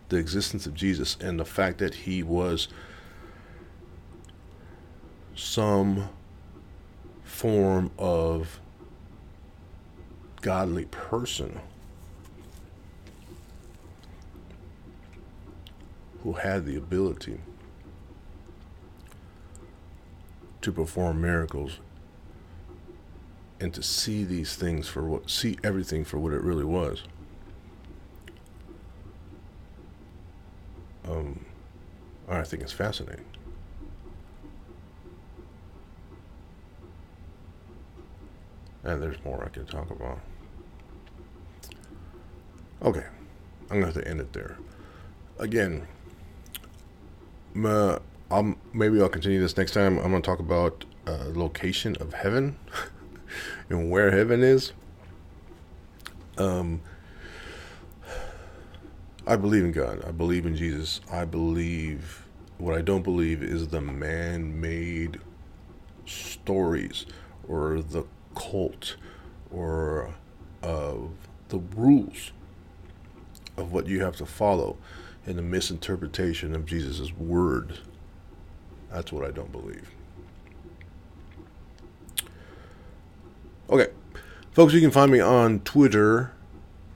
the 0.10 0.18
existence 0.18 0.66
of 0.66 0.74
Jesus 0.74 1.18
and 1.20 1.40
the 1.40 1.46
fact 1.46 1.80
that 1.80 1.94
he 1.94 2.24
was 2.24 2.68
some 5.36 6.10
form 7.24 7.92
of 7.98 8.60
godly 10.42 10.86
person 10.86 11.60
who 16.24 16.34
had 16.34 16.66
the 16.66 16.76
ability 16.76 17.40
to 20.66 20.72
perform 20.72 21.22
miracles 21.22 21.78
and 23.60 23.72
to 23.72 23.84
see 23.84 24.24
these 24.24 24.56
things 24.56 24.88
for 24.88 25.04
what 25.04 25.30
see 25.30 25.60
everything 25.64 26.04
for 26.04 26.18
what 26.18 26.34
it 26.34 26.42
really 26.42 26.66
was. 26.66 27.04
Um, 31.08 31.46
I 32.28 32.42
think 32.42 32.64
it's 32.64 32.72
fascinating. 32.72 33.26
And 38.84 39.04
there's 39.04 39.24
more 39.24 39.44
I 39.46 39.50
can 39.50 39.68
talk 39.68 39.92
about. 39.92 40.20
Okay 42.82 43.06
I'm 43.70 43.82
gonna 43.82 43.86
have 43.86 44.04
to 44.04 44.08
end 44.08 44.20
it 44.20 44.34
there. 44.34 44.58
Again 45.38 45.88
uh, 47.64 48.00
Maybe 48.74 49.02
I'll 49.02 49.10
continue 49.10 49.40
this 49.40 49.56
next 49.56 49.72
time. 49.74 49.98
I'm 50.00 50.10
going 50.10 50.22
to 50.22 50.26
talk 50.26 50.40
about 50.40 50.86
uh, 51.08 51.26
location 51.34 51.96
of 52.00 52.14
heaven 52.14 52.58
and 53.70 53.92
where 53.92 54.12
heaven 54.12 54.44
is. 54.44 54.74
Um, 56.38 56.82
I 59.28 59.36
believe 59.36 59.64
in 59.64 59.72
God. 59.72 60.04
I 60.06 60.12
believe 60.12 60.46
in 60.46 60.56
Jesus. 60.56 61.02
I 61.12 61.26
believe 61.26 62.26
what 62.58 62.76
I 62.76 62.82
don't 62.82 63.04
believe 63.04 63.44
is 63.44 63.68
the 63.68 63.82
man-made 63.82 65.20
stories 66.06 67.06
or 67.48 67.82
the 67.82 68.06
cult 68.36 68.96
or 69.52 70.14
of 70.62 71.12
the 71.50 71.60
rules 71.76 72.32
of 73.58 73.72
what 73.72 73.88
you 73.88 74.04
have 74.04 74.16
to 74.18 74.26
follow 74.26 74.78
and 75.26 75.38
the 75.38 75.42
misinterpretation 75.42 76.56
of 76.56 76.66
Jesus' 76.66 77.14
word. 77.14 77.80
That's 78.96 79.12
what 79.12 79.26
I 79.26 79.32
don't 79.32 79.52
believe. 79.52 79.92
Okay. 83.70 83.88
Folks, 84.54 84.74
you 84.74 84.80
can 84.80 84.90
find 84.90 85.12
me 85.12 85.20
on 85.20 85.60
Twitter, 85.60 86.32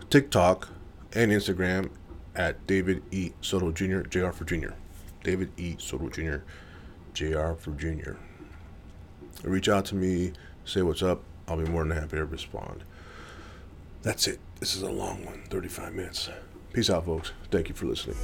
TikTok, 0.10 0.70
and 1.12 1.30
Instagram 1.30 1.90
at 2.38 2.66
David 2.66 3.04
E. 3.12 3.32
Soto 3.42 3.74
Jr., 3.74 4.00
JR 4.04 4.30
for 4.30 4.46
Jr. 4.46 4.70
David 5.26 5.52
E. 5.58 5.76
Soto 5.78 6.08
Jr., 6.08 6.38
JR 7.14 7.52
for 7.56 7.72
Jr. 7.72 8.14
Reach 9.44 9.68
out 9.68 9.84
to 9.88 9.96
me, 9.96 10.32
say 10.64 10.82
what's 10.82 11.04
up. 11.04 11.22
I'll 11.50 11.58
be 11.58 11.66
more 11.66 11.84
than 11.84 11.98
happy 11.98 12.16
to 12.16 12.24
respond. 12.24 12.86
That's 14.04 14.26
it. 14.26 14.40
This 14.62 14.74
is 14.74 14.84
a 14.84 14.90
long 14.90 15.26
one, 15.26 15.44
35 15.50 15.94
minutes. 15.94 16.30
Peace 16.72 16.90
out, 16.90 17.06
folks. 17.06 17.34
Thank 17.52 17.68
you 17.68 17.76
for 17.76 17.88
listening. 17.88 18.16